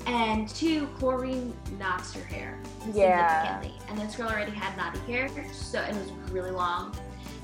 And 0.05 0.47
two, 0.49 0.87
chlorine 0.97 1.53
knocks 1.77 2.15
your 2.15 2.25
hair 2.25 2.59
Yeah. 2.93 3.59
significantly. 3.59 3.89
And 3.89 3.99
this 3.99 4.15
girl 4.15 4.29
already 4.29 4.51
had 4.51 4.75
knotty 4.77 4.99
hair, 5.11 5.29
so 5.51 5.81
it 5.81 5.93
was 5.93 6.11
really 6.31 6.51
long. 6.51 6.95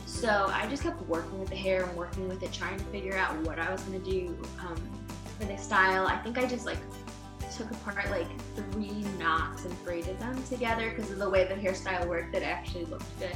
So 0.06 0.50
I 0.52 0.66
just 0.68 0.82
kept 0.82 1.02
working 1.08 1.40
with 1.40 1.50
the 1.50 1.56
hair 1.56 1.84
and 1.84 1.96
working 1.96 2.28
with 2.30 2.42
it, 2.42 2.52
trying 2.54 2.78
to 2.78 2.84
figure 2.86 3.16
out 3.16 3.36
what 3.42 3.60
I 3.60 3.72
was 3.72 3.82
gonna 3.82 4.00
do 4.00 4.36
um, 4.62 4.76
for 5.38 5.46
the 5.46 5.58
style. 5.58 6.08
I 6.08 6.18
think 6.18 6.38
I 6.38 6.46
just 6.46 6.66
like 6.66 6.80
took 7.56 7.70
apart 7.72 8.10
like 8.10 8.28
three 8.72 9.04
knots 9.20 9.66
and 9.66 9.84
braided 9.84 10.20
them 10.20 10.42
together 10.50 10.90
because 10.90 11.12
of 11.12 11.20
the 11.20 11.30
way 11.30 11.44
the 11.46 11.56
hairstyle 11.56 12.08
worked. 12.08 12.34
It 12.36 12.44
actually 12.44 12.86
looked 12.86 13.20
good. 13.20 13.36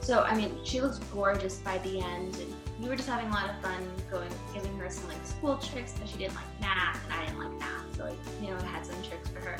So 0.00 0.22
I 0.22 0.34
mean, 0.34 0.58
she 0.64 0.80
looks 0.80 0.98
gorgeous 1.12 1.58
by 1.58 1.78
the 1.78 2.00
end, 2.00 2.36
and 2.36 2.54
we 2.80 2.88
were 2.88 2.96
just 2.96 3.08
having 3.08 3.26
a 3.26 3.32
lot 3.32 3.50
of 3.50 3.56
fun 3.60 3.82
going, 4.10 4.30
giving 4.54 4.76
her 4.78 4.88
some 4.88 5.08
like 5.08 5.24
school 5.24 5.56
tricks 5.56 5.92
because 5.92 6.10
she 6.10 6.18
didn't 6.18 6.36
like 6.36 6.60
math 6.60 7.02
and 7.04 7.12
I 7.12 7.26
didn't 7.26 7.38
like 7.38 7.58
math, 7.58 7.96
so 7.96 8.16
you 8.40 8.50
know 8.50 8.56
I 8.56 8.66
had 8.66 8.86
some 8.86 9.00
tricks 9.02 9.28
for 9.28 9.40
her. 9.40 9.56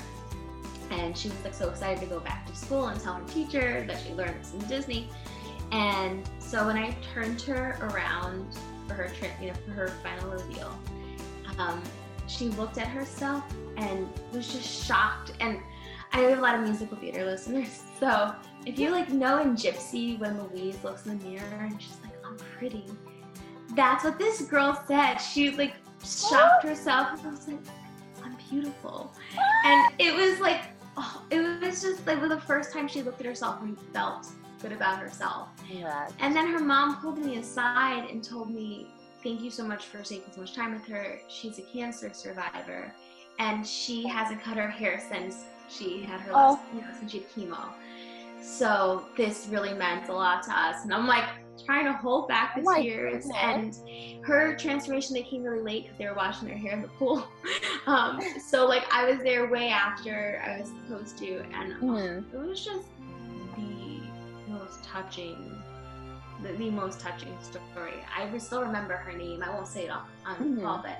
And 0.90 1.16
she 1.16 1.28
was 1.28 1.44
like 1.44 1.54
so 1.54 1.68
excited 1.68 2.00
to 2.00 2.06
go 2.06 2.20
back 2.20 2.46
to 2.46 2.56
school 2.56 2.86
and 2.86 3.00
tell 3.00 3.14
her 3.14 3.24
teacher 3.28 3.84
that 3.86 4.00
she 4.00 4.14
learned 4.14 4.36
in 4.54 4.66
Disney. 4.68 5.08
And 5.70 6.28
so 6.38 6.66
when 6.66 6.78
I 6.78 6.96
turned 7.12 7.42
her 7.42 7.76
around 7.82 8.56
for 8.86 8.94
her 8.94 9.08
trip, 9.08 9.32
you 9.40 9.48
know, 9.48 9.54
for 9.66 9.72
her 9.72 9.88
final 10.02 10.30
reveal, 10.30 10.78
um, 11.58 11.82
she 12.26 12.48
looked 12.50 12.78
at 12.78 12.86
herself 12.86 13.44
and 13.76 14.08
was 14.32 14.50
just 14.50 14.86
shocked. 14.86 15.32
And 15.40 15.60
I 16.12 16.20
have 16.20 16.38
a 16.38 16.40
lot 16.40 16.54
of 16.54 16.62
musical 16.62 16.96
theater 16.96 17.24
listeners, 17.24 17.82
so 18.00 18.34
if 18.64 18.78
you 18.78 18.90
like 18.90 19.10
know 19.10 19.40
in 19.40 19.56
Gypsy 19.56 20.18
when 20.18 20.42
Louise 20.42 20.82
looks 20.82 21.06
in 21.06 21.18
the 21.18 21.24
mirror 21.24 21.60
and 21.60 21.80
she's 21.80 21.96
like, 22.02 22.14
"I'm 22.24 22.36
pretty," 22.58 22.84
that's 23.74 24.04
what 24.04 24.18
this 24.18 24.42
girl 24.42 24.82
said. 24.86 25.16
She 25.16 25.50
like 25.50 25.74
shocked 26.04 26.64
oh. 26.64 26.68
herself 26.68 27.18
and 27.18 27.28
I 27.28 27.30
was 27.30 27.48
like, 27.48 27.58
"I'm 28.24 28.36
beautiful," 28.48 29.12
and 29.64 29.92
it 29.98 30.14
was 30.14 30.40
like, 30.40 30.62
oh, 30.98 31.22
it 31.30 31.60
was 31.60 31.82
just 31.82 32.06
like 32.06 32.20
the 32.20 32.40
first 32.40 32.72
time 32.72 32.88
she 32.88 33.02
looked 33.02 33.20
at 33.20 33.26
herself 33.26 33.62
and 33.62 33.78
felt 33.92 34.26
good 34.60 34.72
about 34.72 34.98
herself. 34.98 35.48
And 36.18 36.34
then 36.34 36.48
her 36.48 36.58
mom 36.58 37.00
pulled 37.00 37.18
me 37.18 37.38
aside 37.38 38.10
and 38.10 38.22
told 38.22 38.50
me, 38.50 38.88
Thank 39.22 39.40
you 39.40 39.50
so 39.50 39.64
much 39.64 39.86
for 39.86 39.98
taking 39.98 40.32
so 40.32 40.42
much 40.42 40.54
time 40.54 40.72
with 40.72 40.86
her. 40.86 41.18
She's 41.28 41.58
a 41.58 41.62
cancer 41.62 42.12
survivor 42.12 42.92
and 43.40 43.66
she 43.66 44.06
hasn't 44.06 44.42
cut 44.42 44.56
her 44.56 44.68
hair 44.68 45.02
since 45.08 45.44
she 45.68 46.02
had 46.02 46.20
her 46.20 46.32
last, 46.32 46.60
oh. 46.62 46.76
you 46.76 46.80
know, 46.80 46.86
since 46.98 47.12
she 47.12 47.18
had 47.18 47.30
chemo. 47.30 47.72
So 48.40 49.06
this 49.16 49.48
really 49.50 49.74
meant 49.74 50.08
a 50.08 50.12
lot 50.12 50.44
to 50.44 50.52
us. 50.52 50.84
And 50.84 50.94
I'm 50.94 51.06
like 51.06 51.28
trying 51.68 51.84
to 51.84 51.92
hold 51.92 52.26
back 52.28 52.54
the 52.56 52.64
Oh 52.66 52.80
tears. 52.80 53.26
goodness. 53.26 53.82
And 53.84 54.24
her 54.24 54.56
transformation, 54.56 55.12
they 55.12 55.22
came 55.22 55.42
really 55.42 55.60
late 55.62 55.82
because 55.82 55.98
they 55.98 56.06
were 56.06 56.14
washing 56.14 56.48
their 56.48 56.56
hair 56.56 56.72
in 56.72 56.80
the 56.80 56.88
pool. 56.88 57.28
um, 57.86 58.18
so 58.48 58.66
like 58.66 58.84
I 58.90 59.10
was 59.10 59.18
there 59.22 59.50
way 59.50 59.68
after 59.68 60.42
I 60.42 60.60
was 60.60 60.70
supposed 60.86 61.18
to. 61.18 61.40
And 61.52 61.74
Mhm. 61.74 62.24
it 62.32 62.38
was 62.38 62.64
just 62.64 62.86
the 63.56 64.00
most 64.50 64.82
touching 64.82 65.62
the, 66.42 66.52
the 66.52 66.70
most 66.70 67.00
touching 67.00 67.36
story 67.42 67.94
i 68.16 68.38
still 68.38 68.62
remember 68.62 68.94
her 68.94 69.12
name 69.12 69.42
i 69.42 69.50
won't 69.52 69.66
say 69.66 69.86
it 69.86 69.90
on, 69.90 70.06
on 70.24 70.36
Mhm. 70.36 70.62
call 70.62 70.78
but 70.80 70.96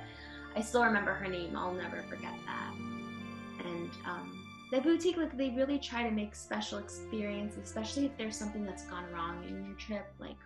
i 0.57 0.61
still 0.61 0.83
remember 0.85 1.13
her 1.15 1.29
name 1.29 1.57
i'll 1.57 1.73
never 1.73 2.03
forget 2.11 2.35
that 2.45 2.73
and 3.65 3.89
um, 4.05 4.39
the 4.71 4.81
boutique 4.81 5.17
like 5.17 5.37
they 5.37 5.51
really 5.51 5.79
try 5.79 6.03
to 6.03 6.11
make 6.11 6.35
special 6.35 6.79
experiences, 6.79 7.59
especially 7.65 8.05
if 8.07 8.17
there's 8.19 8.37
something 8.37 8.65
that's 8.65 8.85
gone 8.85 9.05
wrong 9.13 9.43
in 9.49 9.65
your 9.65 9.75
trip. 9.77 10.07
Like 10.19 10.37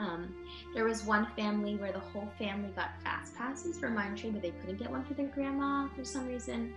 um, 0.00 0.34
there 0.74 0.84
was 0.84 1.04
one 1.04 1.26
family 1.36 1.76
where 1.76 1.92
the 1.92 1.98
whole 1.98 2.28
family 2.38 2.70
got 2.76 2.90
fast 3.02 3.34
passes 3.34 3.78
for 3.78 3.88
Mine 3.88 4.16
Train, 4.16 4.32
but 4.32 4.42
they 4.42 4.50
couldn't 4.50 4.78
get 4.78 4.90
one 4.90 5.04
for 5.04 5.14
their 5.14 5.28
grandma 5.28 5.88
for 5.96 6.04
some 6.04 6.26
reason. 6.26 6.74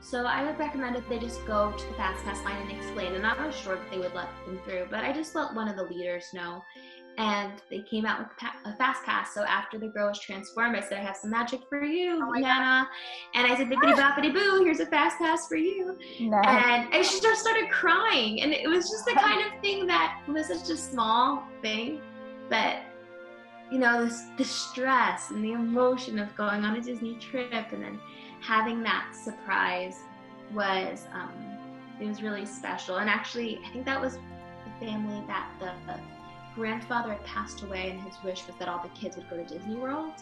So 0.00 0.26
I 0.26 0.44
would 0.44 0.58
recommend 0.58 0.96
that 0.96 1.08
they 1.08 1.18
just 1.18 1.44
go 1.46 1.72
to 1.72 1.86
the 1.86 1.94
fast 1.94 2.24
pass 2.24 2.44
line 2.44 2.60
and 2.62 2.70
explain. 2.72 3.14
And 3.14 3.26
I'm 3.26 3.38
not 3.38 3.54
sure 3.54 3.76
that 3.76 3.90
they 3.90 3.98
would 3.98 4.14
let 4.14 4.28
them 4.46 4.60
through, 4.64 4.88
but 4.90 5.04
I 5.04 5.12
just 5.12 5.34
let 5.34 5.54
one 5.54 5.68
of 5.68 5.76
the 5.76 5.84
leaders 5.84 6.24
know 6.34 6.62
and 7.18 7.52
they 7.70 7.80
came 7.80 8.06
out 8.06 8.18
with 8.18 8.28
a 8.64 8.76
fast 8.76 9.04
pass. 9.04 9.34
So 9.34 9.42
after 9.44 9.78
the 9.78 9.88
girl 9.88 10.08
was 10.08 10.18
transformed, 10.18 10.76
I 10.76 10.80
said, 10.80 10.98
I 10.98 11.02
have 11.02 11.16
some 11.16 11.30
magic 11.30 11.60
for 11.68 11.84
you, 11.84 12.20
oh 12.22 12.30
Nana. 12.32 12.88
And 13.34 13.46
I 13.46 13.56
said, 13.56 13.68
bippity 13.68 13.94
boppity 13.94 14.32
boo, 14.32 14.64
here's 14.64 14.80
a 14.80 14.86
fast 14.86 15.18
pass 15.18 15.46
for 15.46 15.56
you. 15.56 15.98
No. 16.20 16.38
And, 16.38 16.92
and 16.92 17.04
she 17.04 17.20
just 17.20 17.40
started 17.40 17.70
crying. 17.70 18.40
And 18.42 18.52
it 18.52 18.68
was 18.68 18.88
just 18.90 19.04
the 19.04 19.12
kind 19.12 19.46
of 19.46 19.60
thing 19.60 19.86
that 19.86 20.22
was 20.26 20.46
such 20.46 20.70
a 20.70 20.76
small 20.76 21.44
thing, 21.60 22.00
but 22.48 22.78
you 23.72 23.78
know, 23.78 24.04
this, 24.04 24.24
the 24.36 24.44
stress 24.44 25.30
and 25.30 25.42
the 25.42 25.52
emotion 25.52 26.18
of 26.18 26.34
going 26.36 26.62
on 26.62 26.76
a 26.76 26.80
Disney 26.80 27.14
trip 27.14 27.72
and 27.72 27.82
then 27.82 27.98
having 28.40 28.82
that 28.82 29.14
surprise 29.14 30.00
was, 30.52 31.06
um, 31.14 31.32
it 31.98 32.06
was 32.06 32.22
really 32.22 32.44
special. 32.44 32.96
And 32.96 33.08
actually, 33.08 33.60
I 33.64 33.70
think 33.70 33.86
that 33.86 33.98
was 33.98 34.14
the 34.16 34.86
family 34.86 35.22
that 35.26 35.48
the, 35.58 35.72
the 35.86 35.98
grandfather 36.54 37.14
had 37.14 37.24
passed 37.24 37.62
away, 37.62 37.88
and 37.90 38.00
his 38.02 38.14
wish 38.22 38.46
was 38.46 38.56
that 38.56 38.68
all 38.68 38.82
the 38.82 38.90
kids 38.90 39.16
would 39.16 39.30
go 39.30 39.38
to 39.38 39.44
Disney 39.44 39.76
World. 39.76 40.12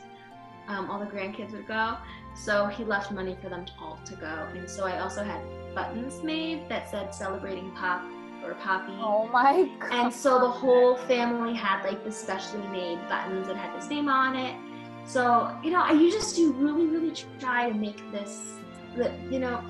Um, 0.68 0.88
all 0.88 1.00
the 1.00 1.06
grandkids 1.06 1.50
would 1.50 1.66
go. 1.66 1.96
So 2.36 2.66
he 2.66 2.84
left 2.84 3.10
money 3.10 3.36
for 3.42 3.48
them 3.48 3.66
all 3.80 3.98
to 4.04 4.14
go. 4.14 4.46
And 4.54 4.70
so 4.70 4.84
I 4.84 5.00
also 5.00 5.24
had 5.24 5.40
buttons 5.74 6.22
made 6.22 6.68
that 6.68 6.88
said 6.88 7.12
celebrating 7.12 7.72
Pop 7.72 8.04
or 8.44 8.54
Poppy. 8.54 8.92
Oh 9.00 9.28
my 9.32 9.70
god. 9.80 9.92
And 9.92 10.12
so 10.12 10.38
the 10.38 10.48
whole 10.48 10.96
family 10.96 11.54
had 11.54 11.84
like 11.84 12.04
the 12.04 12.12
specially 12.12 12.66
made 12.68 12.98
buttons 13.08 13.46
that 13.48 13.56
had 13.56 13.74
his 13.76 13.88
name 13.88 14.08
on 14.08 14.36
it. 14.36 14.56
So, 15.06 15.56
you 15.62 15.70
know, 15.70 15.80
I 15.80 15.94
just 16.10 16.36
do 16.36 16.52
really, 16.52 16.86
really 16.86 17.14
try 17.38 17.68
to 17.68 17.74
make 17.74 17.98
this 18.12 18.54
you 19.30 19.38
know, 19.38 19.62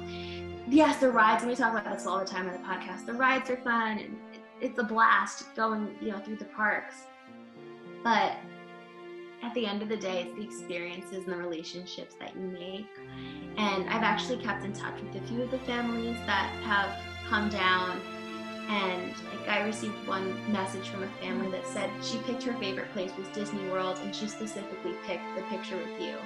yes, 0.68 0.98
the 0.98 1.11
rides, 1.11 1.42
and 1.42 1.50
we 1.50 1.56
talk 1.56 1.72
about 1.72 1.92
this 1.92 2.06
all 2.06 2.18
the 2.18 2.24
time 2.24 2.48
on 2.48 2.52
the 2.52 2.66
podcast, 2.66 3.06
the 3.06 3.12
rides 3.12 3.50
are 3.50 3.56
fun 3.59 3.98
and 3.98 4.16
it's 4.61 4.78
a 4.78 4.83
blast 4.83 5.54
going, 5.56 5.94
you 6.00 6.11
know, 6.11 6.18
through 6.18 6.37
the 6.37 6.44
parks. 6.46 7.06
But 8.04 8.37
at 9.42 9.54
the 9.54 9.66
end 9.66 9.83
of 9.83 9.88
the 9.88 9.96
day, 9.96 10.22
it's 10.22 10.35
the 10.35 10.44
experiences 10.44 11.24
and 11.24 11.33
the 11.33 11.37
relationships 11.37 12.14
that 12.20 12.35
you 12.35 12.42
make. 12.42 12.88
And 13.56 13.88
I've 13.88 14.02
actually 14.02 14.42
kept 14.42 14.64
in 14.64 14.72
touch 14.72 15.00
with 15.00 15.22
a 15.22 15.26
few 15.26 15.42
of 15.42 15.50
the 15.50 15.59
families 15.61 16.18
that 16.26 16.50
have 16.62 16.94
come 17.28 17.48
down. 17.48 18.00
And 18.70 19.12
like 19.35 19.48
I 19.48 19.64
received 19.64 20.06
one 20.06 20.38
message 20.52 20.90
from 20.90 21.02
a 21.02 21.09
family 21.20 21.50
that 21.50 21.66
said 21.66 21.90
she 22.02 22.18
picked 22.18 22.44
her 22.44 22.52
favorite 22.54 22.92
place 22.92 23.11
was 23.18 23.26
Disney 23.28 23.68
World, 23.68 23.98
and 24.04 24.14
she 24.14 24.28
specifically 24.28 24.92
picked 25.04 25.24
the 25.35 25.42
picture 25.42 25.76
with 25.76 26.00
you. 26.00 26.16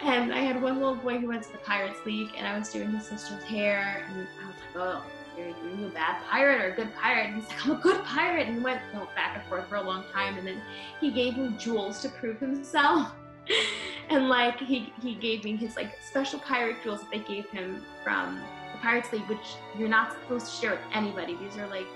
And 0.05 0.35
I 0.35 0.41
had 0.41 0.61
one 0.61 0.81
little 0.81 0.97
boy 0.97 1.19
who 1.19 1.29
went 1.29 1.45
to 1.45 1.53
the 1.53 1.59
Pirates 1.59 1.99
League, 2.05 2.33
and 2.37 2.47
I 2.47 2.59
was 2.59 2.69
doing 2.69 2.91
his 2.91 3.07
sister's 3.07 3.43
hair, 3.45 4.05
and 4.07 4.29
I 4.43 4.47
was 4.47 4.55
like, 4.75 4.77
oh, 4.77 5.03
are 5.39 5.79
you 5.81 5.87
a 5.87 5.91
bad 5.91 6.23
pirate 6.31 6.61
or 6.61 6.73
a 6.73 6.77
good 6.77 6.95
pirate? 6.95 7.29
And 7.29 7.37
he's 7.37 7.49
like, 7.49 7.65
I'm 7.65 7.73
a 7.73 7.81
good 7.81 8.05
pirate. 8.05 8.47
And 8.47 8.59
we 8.59 8.63
went 8.63 8.83
back 9.15 9.39
and 9.39 9.49
forth 9.49 9.67
for 9.67 9.77
a 9.77 9.83
long 9.83 10.05
time, 10.13 10.37
and 10.37 10.47
then 10.47 10.61
he 11.01 11.11
gave 11.11 11.39
me 11.39 11.55
jewels 11.59 12.01
to 12.03 12.11
prove 12.11 12.39
himself. 12.39 13.13
and 14.11 14.29
like 14.29 14.59
he 14.59 14.93
he 15.03 15.15
gave 15.15 15.45
me 15.45 15.57
his 15.57 15.77
like 15.77 15.99
special 16.03 16.39
pirate 16.39 16.77
jewels 16.83 17.01
that 17.01 17.11
they 17.11 17.19
gave 17.19 17.49
him 17.51 17.83
from 18.03 18.37
the 18.73 18.79
Pirates 18.79 19.11
League, 19.13 19.27
which 19.29 19.57
you're 19.79 19.89
not 19.89 20.13
supposed 20.13 20.47
to 20.47 20.53
share 20.53 20.71
with 20.73 20.81
anybody. 20.93 21.37
These 21.37 21.57
are 21.57 21.67
like 21.69 21.87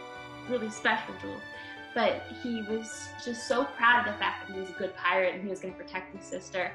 really 0.49 0.71
special 0.71 1.15
jewels. 1.21 1.43
But 1.99 2.23
he 2.45 2.63
was 2.63 3.09
just 3.25 3.49
so 3.49 3.65
proud 3.65 4.07
of 4.07 4.15
the 4.15 4.19
fact 4.21 4.47
that 4.47 4.55
he 4.55 4.61
was 4.61 4.71
a 4.71 4.75
good 4.75 4.95
pirate 4.95 5.35
and 5.35 5.43
he 5.43 5.49
was 5.49 5.59
going 5.59 5.75
to 5.75 5.83
protect 5.83 6.15
his 6.15 6.25
sister. 6.25 6.71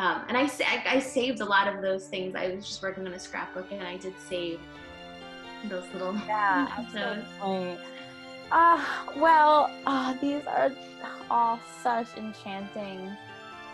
Um, 0.00 0.22
and 0.26 0.36
I, 0.36 0.50
I, 0.66 0.96
I 0.96 0.98
saved 0.98 1.40
a 1.40 1.44
lot 1.44 1.72
of 1.72 1.80
those 1.80 2.08
things. 2.08 2.34
I 2.34 2.48
was 2.48 2.66
just 2.66 2.82
working 2.82 3.06
on 3.06 3.12
a 3.12 3.20
scrapbook, 3.20 3.70
and 3.70 3.84
I 3.84 3.98
did 3.98 4.14
save 4.28 4.58
those 5.68 5.84
little 5.92 6.12
yeah, 6.26 6.66
absolutely. 6.76 7.78
Ah, 8.50 9.06
uh, 9.06 9.12
well, 9.20 9.70
uh, 9.86 10.14
these 10.20 10.44
are 10.48 10.72
all 11.30 11.60
such 11.80 12.08
enchanting 12.16 13.16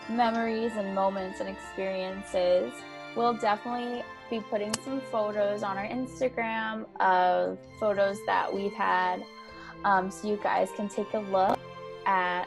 memories 0.07 0.73
and 0.75 0.93
moments 0.93 1.39
and 1.39 1.49
experiences. 1.49 2.71
We'll 3.15 3.33
definitely 3.33 4.03
be 4.29 4.39
putting 4.51 4.71
some 4.83 5.01
photos 5.11 5.63
on 5.63 5.79
our 5.79 5.87
Instagram 5.87 6.85
of 6.99 7.57
photos 7.79 8.19
that 8.27 8.53
we've 8.53 8.73
had, 8.73 9.23
um, 9.85 10.11
so 10.11 10.27
you 10.27 10.37
guys 10.43 10.69
can 10.75 10.89
take 10.89 11.13
a 11.13 11.19
look 11.19 11.57
at 12.05 12.45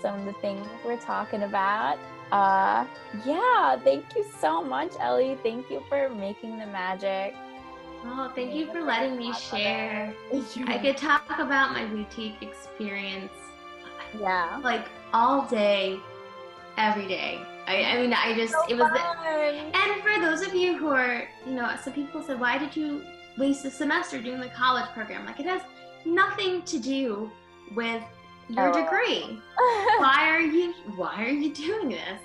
some 0.00 0.20
of 0.20 0.24
the 0.24 0.32
things 0.40 0.66
we're 0.84 0.96
talking 0.98 1.42
about. 1.42 1.98
Uh, 2.32 2.86
yeah, 3.24 3.76
thank 3.84 4.04
you 4.14 4.24
so 4.40 4.62
much, 4.62 4.92
Ellie. 5.00 5.36
Thank 5.42 5.70
you 5.70 5.82
for 5.88 6.08
making 6.08 6.58
the 6.58 6.66
magic. 6.66 7.34
Oh, 8.04 8.30
thank 8.34 8.54
you 8.54 8.66
for 8.72 8.82
letting 8.82 9.16
me 9.16 9.32
share. 9.34 10.14
I 10.66 10.78
could 10.78 10.96
talk 10.96 11.28
about 11.38 11.72
my 11.72 11.84
boutique 11.86 12.40
experience. 12.40 13.32
Yeah. 14.18 14.60
Like 14.62 14.86
all 15.12 15.46
day, 15.48 15.98
every 16.78 17.08
day. 17.08 17.40
I, 17.66 17.82
I 17.82 18.00
mean, 18.00 18.12
I 18.12 18.34
just, 18.36 18.52
so 18.52 18.60
it 18.68 18.76
was, 18.76 18.92
the, 18.92 19.76
and 19.76 20.02
for 20.02 20.20
those 20.20 20.46
of 20.46 20.54
you 20.54 20.78
who 20.78 20.88
are, 20.88 21.28
you 21.44 21.52
know, 21.52 21.68
some 21.82 21.92
people 21.92 22.22
said, 22.22 22.38
why 22.38 22.58
did 22.58 22.76
you 22.76 23.02
waste 23.36 23.64
a 23.64 23.70
semester 23.70 24.22
doing 24.22 24.38
the 24.38 24.48
college 24.48 24.88
program? 24.90 25.26
Like, 25.26 25.40
it 25.40 25.46
has 25.46 25.62
nothing 26.06 26.62
to 26.62 26.78
do 26.78 27.30
with 27.74 28.02
your 28.48 28.68
oh. 28.68 28.72
degree. 28.72 29.40
why 29.98 30.28
are 30.28 30.40
you 30.40 30.72
why 30.96 31.24
are 31.24 31.30
you 31.30 31.52
doing 31.52 31.88
this? 31.88 32.20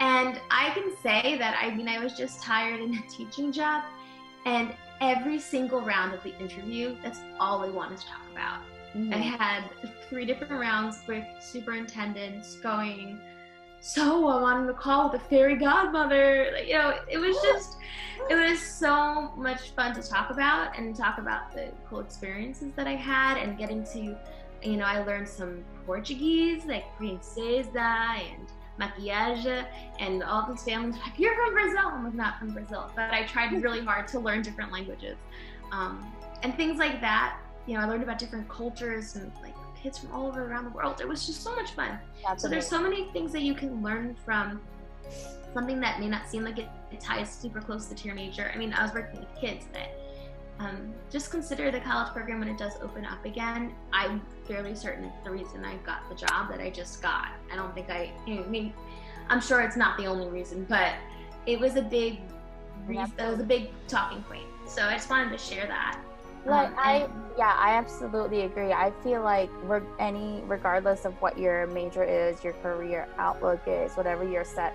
And 0.00 0.40
I 0.50 0.70
can 0.70 0.92
say 1.02 1.38
that 1.38 1.58
I 1.60 1.74
mean 1.74 1.88
I 1.88 1.98
was 1.98 2.14
just 2.14 2.42
tired 2.42 2.80
in 2.80 2.94
a 2.94 3.02
teaching 3.08 3.52
job 3.52 3.82
and 4.44 4.74
every 5.00 5.38
single 5.38 5.80
round 5.80 6.14
of 6.14 6.22
the 6.22 6.36
interview, 6.38 6.96
that's 7.02 7.20
all 7.40 7.62
I 7.62 7.68
wanted 7.68 7.98
to 7.98 8.06
talk 8.06 8.22
about. 8.32 8.60
Mm-hmm. 8.94 9.12
I 9.12 9.16
had 9.16 9.64
three 10.08 10.24
different 10.24 10.52
rounds 10.52 10.98
with 11.08 11.24
superintendents 11.40 12.56
going, 12.56 13.18
so 13.84 14.28
I 14.28 14.40
wanted 14.40 14.66
to 14.68 14.72
call 14.72 15.10
the 15.10 15.18
fairy 15.18 15.56
godmother. 15.56 16.50
Like, 16.54 16.66
you 16.66 16.74
know, 16.74 16.94
it 17.06 17.18
was 17.18 17.36
just, 17.42 17.76
it 18.30 18.34
was 18.34 18.58
so 18.58 19.32
much 19.36 19.70
fun 19.70 19.94
to 19.94 20.02
talk 20.02 20.30
about 20.30 20.78
and 20.78 20.96
talk 20.96 21.18
about 21.18 21.52
the 21.52 21.70
cool 21.86 22.00
experiences 22.00 22.72
that 22.76 22.86
I 22.86 22.94
had 22.94 23.36
and 23.36 23.58
getting 23.58 23.84
to 23.92 24.16
you 24.64 24.76
know, 24.78 24.84
I 24.84 25.04
learned 25.04 25.28
some 25.28 25.62
Portuguese, 25.84 26.64
like 26.64 26.84
princesa 26.96 27.78
and 27.78 28.48
maquillage, 28.80 29.66
and 30.00 30.22
all 30.22 30.46
these 30.50 30.62
families 30.62 30.96
like, 31.02 31.18
"You're 31.18 31.34
from 31.34 31.52
Brazil." 31.52 31.86
I'm 31.86 32.16
not 32.16 32.38
from 32.38 32.52
Brazil, 32.52 32.90
but 32.96 33.12
I 33.12 33.24
tried 33.24 33.52
really 33.62 33.84
hard 33.84 34.08
to 34.08 34.18
learn 34.18 34.42
different 34.42 34.72
languages, 34.72 35.16
um, 35.70 36.10
and 36.42 36.56
things 36.56 36.78
like 36.78 37.00
that. 37.02 37.38
You 37.66 37.74
know, 37.74 37.80
I 37.80 37.86
learned 37.86 38.02
about 38.02 38.18
different 38.18 38.48
cultures 38.48 39.16
and 39.16 39.30
like 39.42 39.53
kids 39.84 39.98
from 39.98 40.10
all 40.12 40.26
over 40.26 40.50
around 40.50 40.64
the 40.64 40.70
world. 40.70 41.00
It 41.00 41.06
was 41.06 41.26
just 41.26 41.42
so 41.42 41.54
much 41.54 41.72
fun. 41.72 41.98
That's 42.26 42.42
So 42.42 42.48
there's 42.48 42.66
so 42.66 42.80
many 42.80 43.04
things 43.12 43.30
that 43.32 43.42
you 43.42 43.54
can 43.54 43.82
learn 43.82 44.16
from 44.24 44.60
something 45.52 45.78
that 45.80 46.00
may 46.00 46.08
not 46.08 46.28
seem 46.28 46.42
like 46.42 46.58
it, 46.58 46.68
it 46.90 47.00
ties 47.00 47.30
super 47.30 47.60
closely 47.60 47.94
to 47.94 48.06
your 48.06 48.14
major. 48.14 48.50
I 48.52 48.56
mean, 48.56 48.72
I 48.72 48.82
was 48.82 48.94
working 48.94 49.20
with 49.20 49.28
kids 49.38 49.66
that 49.74 49.90
um, 50.58 50.94
just 51.10 51.30
consider 51.30 51.70
the 51.70 51.80
college 51.80 52.12
program 52.14 52.38
when 52.38 52.48
it 52.48 52.56
does 52.56 52.72
open 52.82 53.04
up 53.04 53.22
again. 53.26 53.74
I'm 53.92 54.22
fairly 54.48 54.74
certain 54.74 55.04
it's 55.04 55.22
the 55.22 55.30
reason 55.30 55.64
I 55.64 55.76
got 55.84 56.08
the 56.08 56.14
job 56.14 56.48
that 56.50 56.60
I 56.60 56.70
just 56.70 57.02
got. 57.02 57.32
I 57.52 57.56
don't 57.56 57.74
think 57.74 57.90
I, 57.90 58.10
I 58.26 58.30
mean, 58.46 58.72
I'm 59.28 59.40
sure 59.40 59.60
it's 59.60 59.76
not 59.76 59.98
the 59.98 60.06
only 60.06 60.28
reason, 60.28 60.64
but 60.66 60.94
it 61.44 61.60
was 61.60 61.76
a 61.76 61.82
big, 61.82 62.20
reason, 62.86 63.12
it 63.18 63.28
was 63.28 63.38
a 63.38 63.44
big 63.44 63.68
talking 63.86 64.22
point. 64.22 64.46
So 64.66 64.82
I 64.82 64.94
just 64.94 65.10
wanted 65.10 65.36
to 65.36 65.38
share 65.38 65.66
that. 65.66 66.00
Like 66.46 66.68
Um, 66.68 66.74
I, 66.78 67.08
yeah, 67.38 67.56
I 67.58 67.74
absolutely 67.76 68.42
agree. 68.42 68.72
I 68.72 68.92
feel 69.02 69.22
like 69.22 69.50
re- 69.62 69.80
any, 69.98 70.42
regardless 70.46 71.04
of 71.04 71.14
what 71.22 71.38
your 71.38 71.66
major 71.68 72.04
is, 72.04 72.44
your 72.44 72.52
career 72.54 73.08
outlook 73.18 73.60
is, 73.66 73.94
whatever 73.94 74.28
you're 74.28 74.44
set, 74.44 74.74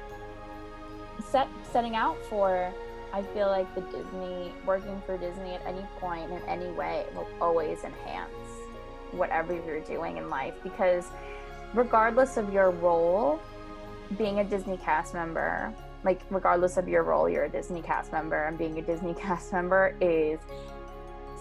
set 1.24 1.48
setting 1.72 1.96
out 1.96 2.18
for, 2.26 2.74
I 3.14 3.22
feel 3.22 3.48
like 3.48 3.74
the 3.76 3.82
Disney, 3.82 4.54
working 4.66 5.02
for 5.06 5.18
Disney 5.18 5.52
at 5.52 5.66
any 5.66 5.86
point 6.00 6.32
in 6.32 6.42
any 6.44 6.72
way 6.72 7.06
will 7.16 7.28
always 7.40 7.84
enhance 7.84 8.32
whatever 9.12 9.54
you're 9.54 9.80
doing 9.82 10.18
in 10.18 10.30
life 10.30 10.54
because 10.64 11.06
regardless 11.74 12.38
of 12.38 12.54
your 12.54 12.72
role, 12.72 13.40
being 14.18 14.40
a 14.40 14.44
Disney 14.44 14.78
cast 14.78 15.14
member, 15.14 15.74
like 16.04 16.22
regardless 16.30 16.78
of 16.78 16.88
your 16.88 17.04
role, 17.04 17.30
you're 17.30 17.46
a 17.46 17.50
Disney 17.50 17.82
cast 17.82 18.12
member, 18.12 18.46
and 18.46 18.58
being 18.58 18.80
a 18.80 18.82
Disney 18.82 19.14
cast 19.20 19.52
member 19.54 19.96
is 20.02 20.40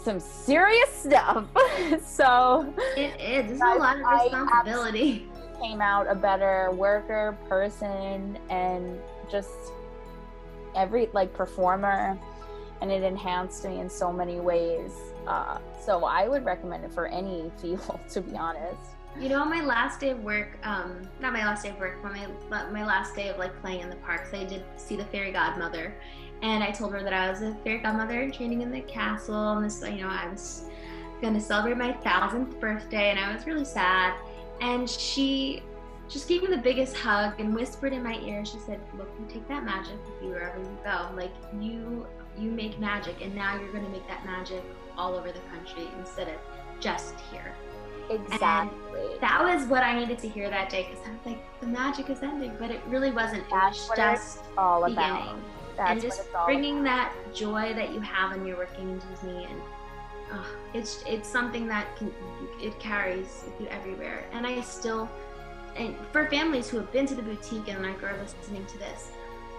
some 0.05 0.21
serious 0.21 0.91
stuff. 0.91 1.47
so 2.05 2.73
It 2.97 3.21
is. 3.21 3.49
There's 3.49 3.61
a 3.61 3.79
lot 3.79 3.97
of 3.97 4.25
responsibility. 4.25 5.27
came 5.61 5.81
out 5.81 6.07
a 6.09 6.15
better 6.15 6.71
worker, 6.73 7.37
person, 7.49 8.39
and 8.49 8.99
just 9.31 9.73
every 10.77 11.09
like 11.13 11.33
performer, 11.35 12.19
and 12.81 12.91
it 12.91 13.03
enhanced 13.03 13.65
me 13.65 13.81
in 13.81 13.91
so 13.91 14.13
many 14.13 14.41
ways. 14.41 14.93
Uh, 15.27 15.59
so 15.85 16.05
I 16.05 16.29
would 16.29 16.45
recommend 16.45 16.85
it 16.85 16.93
for 16.93 17.07
any 17.07 17.51
field, 17.61 18.01
to 18.11 18.21
be 18.21 18.37
honest. 18.37 18.81
You 19.19 19.29
know, 19.31 19.41
on 19.41 19.51
my 19.51 19.65
last 19.65 20.01
day 20.01 20.11
of 20.11 20.23
work, 20.23 20.59
um, 20.63 21.09
not 21.21 21.33
my 21.33 21.45
last 21.45 21.65
day 21.65 21.71
of 21.71 21.79
work, 21.79 21.97
but 22.03 22.13
my 22.13 22.71
my 22.71 22.87
last 22.87 23.17
day 23.17 23.29
of 23.29 23.39
like 23.39 23.59
playing 23.61 23.81
in 23.81 23.91
the 23.91 23.97
parks, 23.97 24.33
I 24.33 24.45
did 24.45 24.63
see 24.77 24.97
the 24.97 25.05
fairy 25.07 25.33
godmother, 25.33 25.95
and 26.43 26.63
I 26.63 26.71
told 26.71 26.93
her 26.93 27.03
that 27.03 27.13
I 27.13 27.31
was 27.31 27.43
a 27.43 27.55
fairy 27.65 27.79
godmother 27.79 28.21
and 28.21 28.33
training 28.33 28.63
in 28.63 28.71
the 28.71 28.81
castle, 28.83 29.53
and 29.53 29.65
this, 29.65 29.83
you 29.83 30.03
know, 30.03 30.09
I 30.09 30.29
was 30.29 30.65
gonna 31.21 31.41
celebrate 31.41 31.77
my 31.77 31.93
thousandth 31.93 32.61
birthday, 32.61 33.11
and 33.11 33.19
I 33.19 33.35
was 33.35 33.47
really 33.47 33.65
sad, 33.65 34.15
and 34.61 34.89
she 34.89 35.63
just 36.09 36.29
gave 36.29 36.43
me 36.43 36.49
the 36.49 36.63
biggest 36.63 36.97
hug 36.97 37.39
and 37.39 37.55
whispered 37.55 37.93
in 37.93 38.03
my 38.03 38.19
ear. 38.21 38.45
She 38.45 38.59
said, 38.59 38.81
"Look, 38.97 39.11
you 39.19 39.27
take 39.29 39.47
that 39.49 39.65
magic 39.65 39.97
with 40.07 40.23
you 40.23 40.31
wherever 40.31 40.59
you 40.59 40.79
go. 40.85 41.11
Like 41.15 41.33
you, 41.61 42.07
you 42.39 42.51
make 42.51 42.79
magic, 42.79 43.17
and 43.21 43.35
now 43.35 43.59
you're 43.59 43.73
gonna 43.73 43.89
make 43.91 44.07
that 44.09 44.25
magic 44.25 44.63
all 44.97 45.15
over 45.15 45.31
the 45.31 45.41
country 45.53 45.89
instead 45.99 46.29
of 46.29 46.37
just 46.81 47.15
here." 47.31 47.55
Exactly. 48.11 49.19
that 49.21 49.43
was 49.43 49.67
what 49.67 49.83
I 49.83 49.99
needed 49.99 50.19
to 50.21 50.29
hear 50.29 50.49
that 50.49 50.71
day 50.71 50.89
because 50.89 51.07
I 51.07 51.11
was 51.11 51.27
like, 51.27 51.61
the 51.61 51.67
magic 51.67 52.09
is 52.09 52.23
ending, 52.23 52.57
but 52.59 52.71
it 52.71 52.81
really 52.87 53.11
wasn't. 53.11 53.43
It 53.43 53.51
was 53.51 53.91
just 53.95 54.41
all 54.57 54.85
about. 54.85 55.37
That's 55.79 55.91
and 55.91 56.03
just 56.03 56.23
bringing 56.45 56.83
that 56.83 57.15
joy 57.33 57.73
that 57.73 57.95
you 57.95 58.01
have 58.01 58.33
when 58.33 58.45
you're 58.45 58.59
working 58.59 58.91
in 58.91 59.03
Disney, 59.11 59.45
and 59.45 59.61
uh, 60.33 60.45
it's 60.75 61.03
it's 61.07 61.29
something 61.29 61.67
that 61.69 61.97
can 61.97 62.13
it 62.61 62.79
carries 62.79 63.45
with 63.47 63.61
you 63.61 63.67
everywhere. 63.69 64.25
And 64.33 64.47
I 64.47 64.61
still, 64.61 65.09
and 65.77 65.97
for 66.13 66.29
families 66.29 66.69
who 66.69 66.77
have 66.79 66.93
been 66.93 67.07
to 67.07 67.15
the 67.15 67.23
boutique 67.23 67.69
and 67.69 67.83
like 67.83 68.03
are 68.03 68.15
listening 68.21 68.67
to 68.67 68.79
this, 68.79 69.13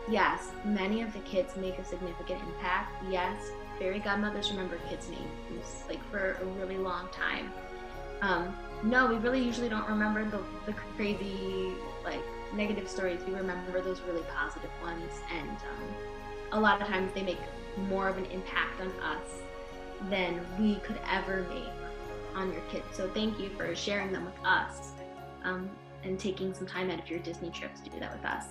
yes, 0.09 0.51
many 0.65 1.01
of 1.01 1.11
the 1.13 1.19
kids 1.19 1.55
make 1.55 1.79
a 1.79 1.85
significant 1.85 2.41
impact. 2.43 2.93
Yes, 3.09 3.51
fairy 3.79 3.99
godmothers 3.99 4.51
remember 4.51 4.77
kids' 4.89 5.09
names 5.09 5.83
like 5.87 6.03
for 6.11 6.37
a 6.41 6.45
really 6.59 6.77
long 6.77 7.07
time. 7.09 7.51
Um, 8.21 8.53
no, 8.83 9.07
we 9.07 9.15
really 9.15 9.41
usually 9.41 9.69
don't 9.69 9.87
remember 9.87 10.25
the, 10.25 10.41
the 10.65 10.73
crazy, 10.97 11.71
like, 12.03 12.21
negative 12.53 12.89
stories. 12.89 13.21
We 13.25 13.33
remember 13.33 13.79
those 13.81 14.01
really 14.01 14.23
positive 14.35 14.71
ones. 14.81 15.13
And 15.33 15.49
um, 15.49 15.95
a 16.51 16.59
lot 16.59 16.81
of 16.81 16.87
times 16.87 17.11
they 17.13 17.23
make 17.23 17.39
more 17.87 18.07
of 18.07 18.17
an 18.17 18.25
impact 18.25 18.81
on 18.81 18.91
us 19.01 19.41
than 20.09 20.39
we 20.59 20.75
could 20.75 20.99
ever 21.11 21.45
make 21.49 21.63
on 22.35 22.51
your 22.51 22.61
kids. 22.71 22.85
So 22.93 23.09
thank 23.13 23.39
you 23.39 23.49
for 23.57 23.73
sharing 23.75 24.11
them 24.11 24.25
with 24.25 24.45
us 24.45 24.91
um, 25.43 25.69
and 26.03 26.19
taking 26.19 26.53
some 26.53 26.65
time 26.65 26.89
out 26.89 26.99
of 26.99 27.09
your 27.09 27.19
Disney 27.19 27.49
trips 27.49 27.81
to 27.81 27.89
do 27.89 27.99
that 27.99 28.15
with 28.15 28.25
us. 28.25 28.45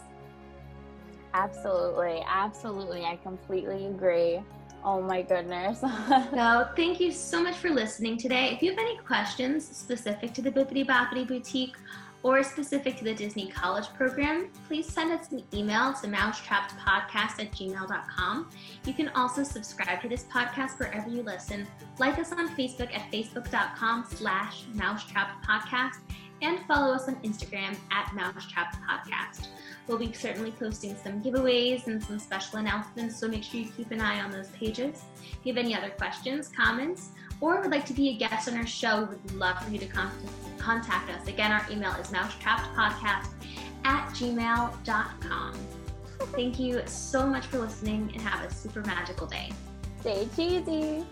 Absolutely, 1.35 2.23
absolutely. 2.27 3.05
I 3.05 3.17
completely 3.17 3.87
agree. 3.87 4.41
Oh 4.85 5.03
my 5.03 5.23
goodness. 5.23 5.83
So 6.31 6.69
thank 6.77 7.01
you 7.01 7.13
so 7.13 7.43
much 7.43 7.57
for 7.57 7.71
listening 7.71 8.17
today. 8.17 8.51
If 8.53 8.63
you 8.63 8.71
have 8.71 8.79
any 8.79 8.97
questions 8.99 9.67
specific 9.67 10.33
to 10.35 10.43
the 10.43 10.51
Bibbidi 10.51 10.87
Bobbidi 10.87 11.27
Boutique 11.27 11.77
or 12.23 12.43
specific 12.43 12.97
to 12.99 13.05
the 13.05 13.15
Disney 13.15 13.49
College 13.49 13.87
Program, 13.95 14.51
please 14.67 14.87
send 14.87 15.13
us 15.13 15.31
an 15.31 15.43
email 15.55 15.93
to 15.95 16.09
mousetrappedpodcast 16.09 17.41
at 17.41 17.53
gmail.com. 17.53 18.51
You 18.85 18.93
can 18.93 19.09
also 19.11 19.43
subscribe 19.43 20.03
to 20.03 20.09
this 20.09 20.25
podcast 20.25 20.79
wherever 20.79 21.09
you 21.09 21.23
listen. 21.23 21.67
Like 21.99 22.19
us 22.19 22.33
on 22.33 22.49
Facebook 22.57 22.95
at 22.95 23.11
facebook.com 23.13 24.07
slash 24.09 24.65
mousetrappedpodcast 24.75 25.95
and 26.43 26.61
follow 26.67 26.95
us 26.95 27.09
on 27.09 27.17
Instagram 27.17 27.77
at 27.91 28.07
mousetrappedpodcast. 28.09 29.49
We'll 29.87 29.99
be 29.99 30.13
certainly 30.13 30.51
posting 30.53 30.97
some 30.97 31.23
giveaways 31.23 31.87
and 31.87 32.03
some 32.03 32.19
special 32.19 32.59
announcements, 32.59 33.19
so 33.19 33.27
make 33.27 33.43
sure 33.43 33.61
you 33.61 33.71
keep 33.71 33.91
an 33.91 34.01
eye 34.01 34.21
on 34.21 34.31
those 34.31 34.49
pages. 34.49 35.03
If 35.23 35.39
you 35.45 35.55
have 35.55 35.65
any 35.65 35.75
other 35.75 35.91
questions, 35.91 36.49
comments, 36.49 37.11
or 37.41 37.61
would 37.61 37.71
like 37.71 37.87
to 37.87 37.93
be 37.93 38.11
a 38.11 38.15
guest 38.15 38.49
on 38.49 38.57
our 38.57 38.67
show, 38.67 39.05
we 39.05 39.17
would 39.17 39.35
love 39.35 39.63
for 39.63 39.71
you 39.71 39.79
to 39.79 39.87
contact 40.59 41.11
us. 41.11 41.27
Again, 41.29 41.53
our 41.53 41.65
email 41.71 41.93
is 41.93 42.09
mousetrappedpodcast 42.09 43.29
at 43.85 44.09
gmail.com. 44.11 45.55
Thank 46.33 46.59
you 46.59 46.83
so 46.87 47.27
much 47.27 47.47
for 47.47 47.59
listening 47.59 48.11
and 48.13 48.21
have 48.21 48.45
a 48.45 48.53
super 48.53 48.81
magical 48.83 49.27
day. 49.27 49.51
Stay 50.01 50.29
cheesy. 50.35 51.07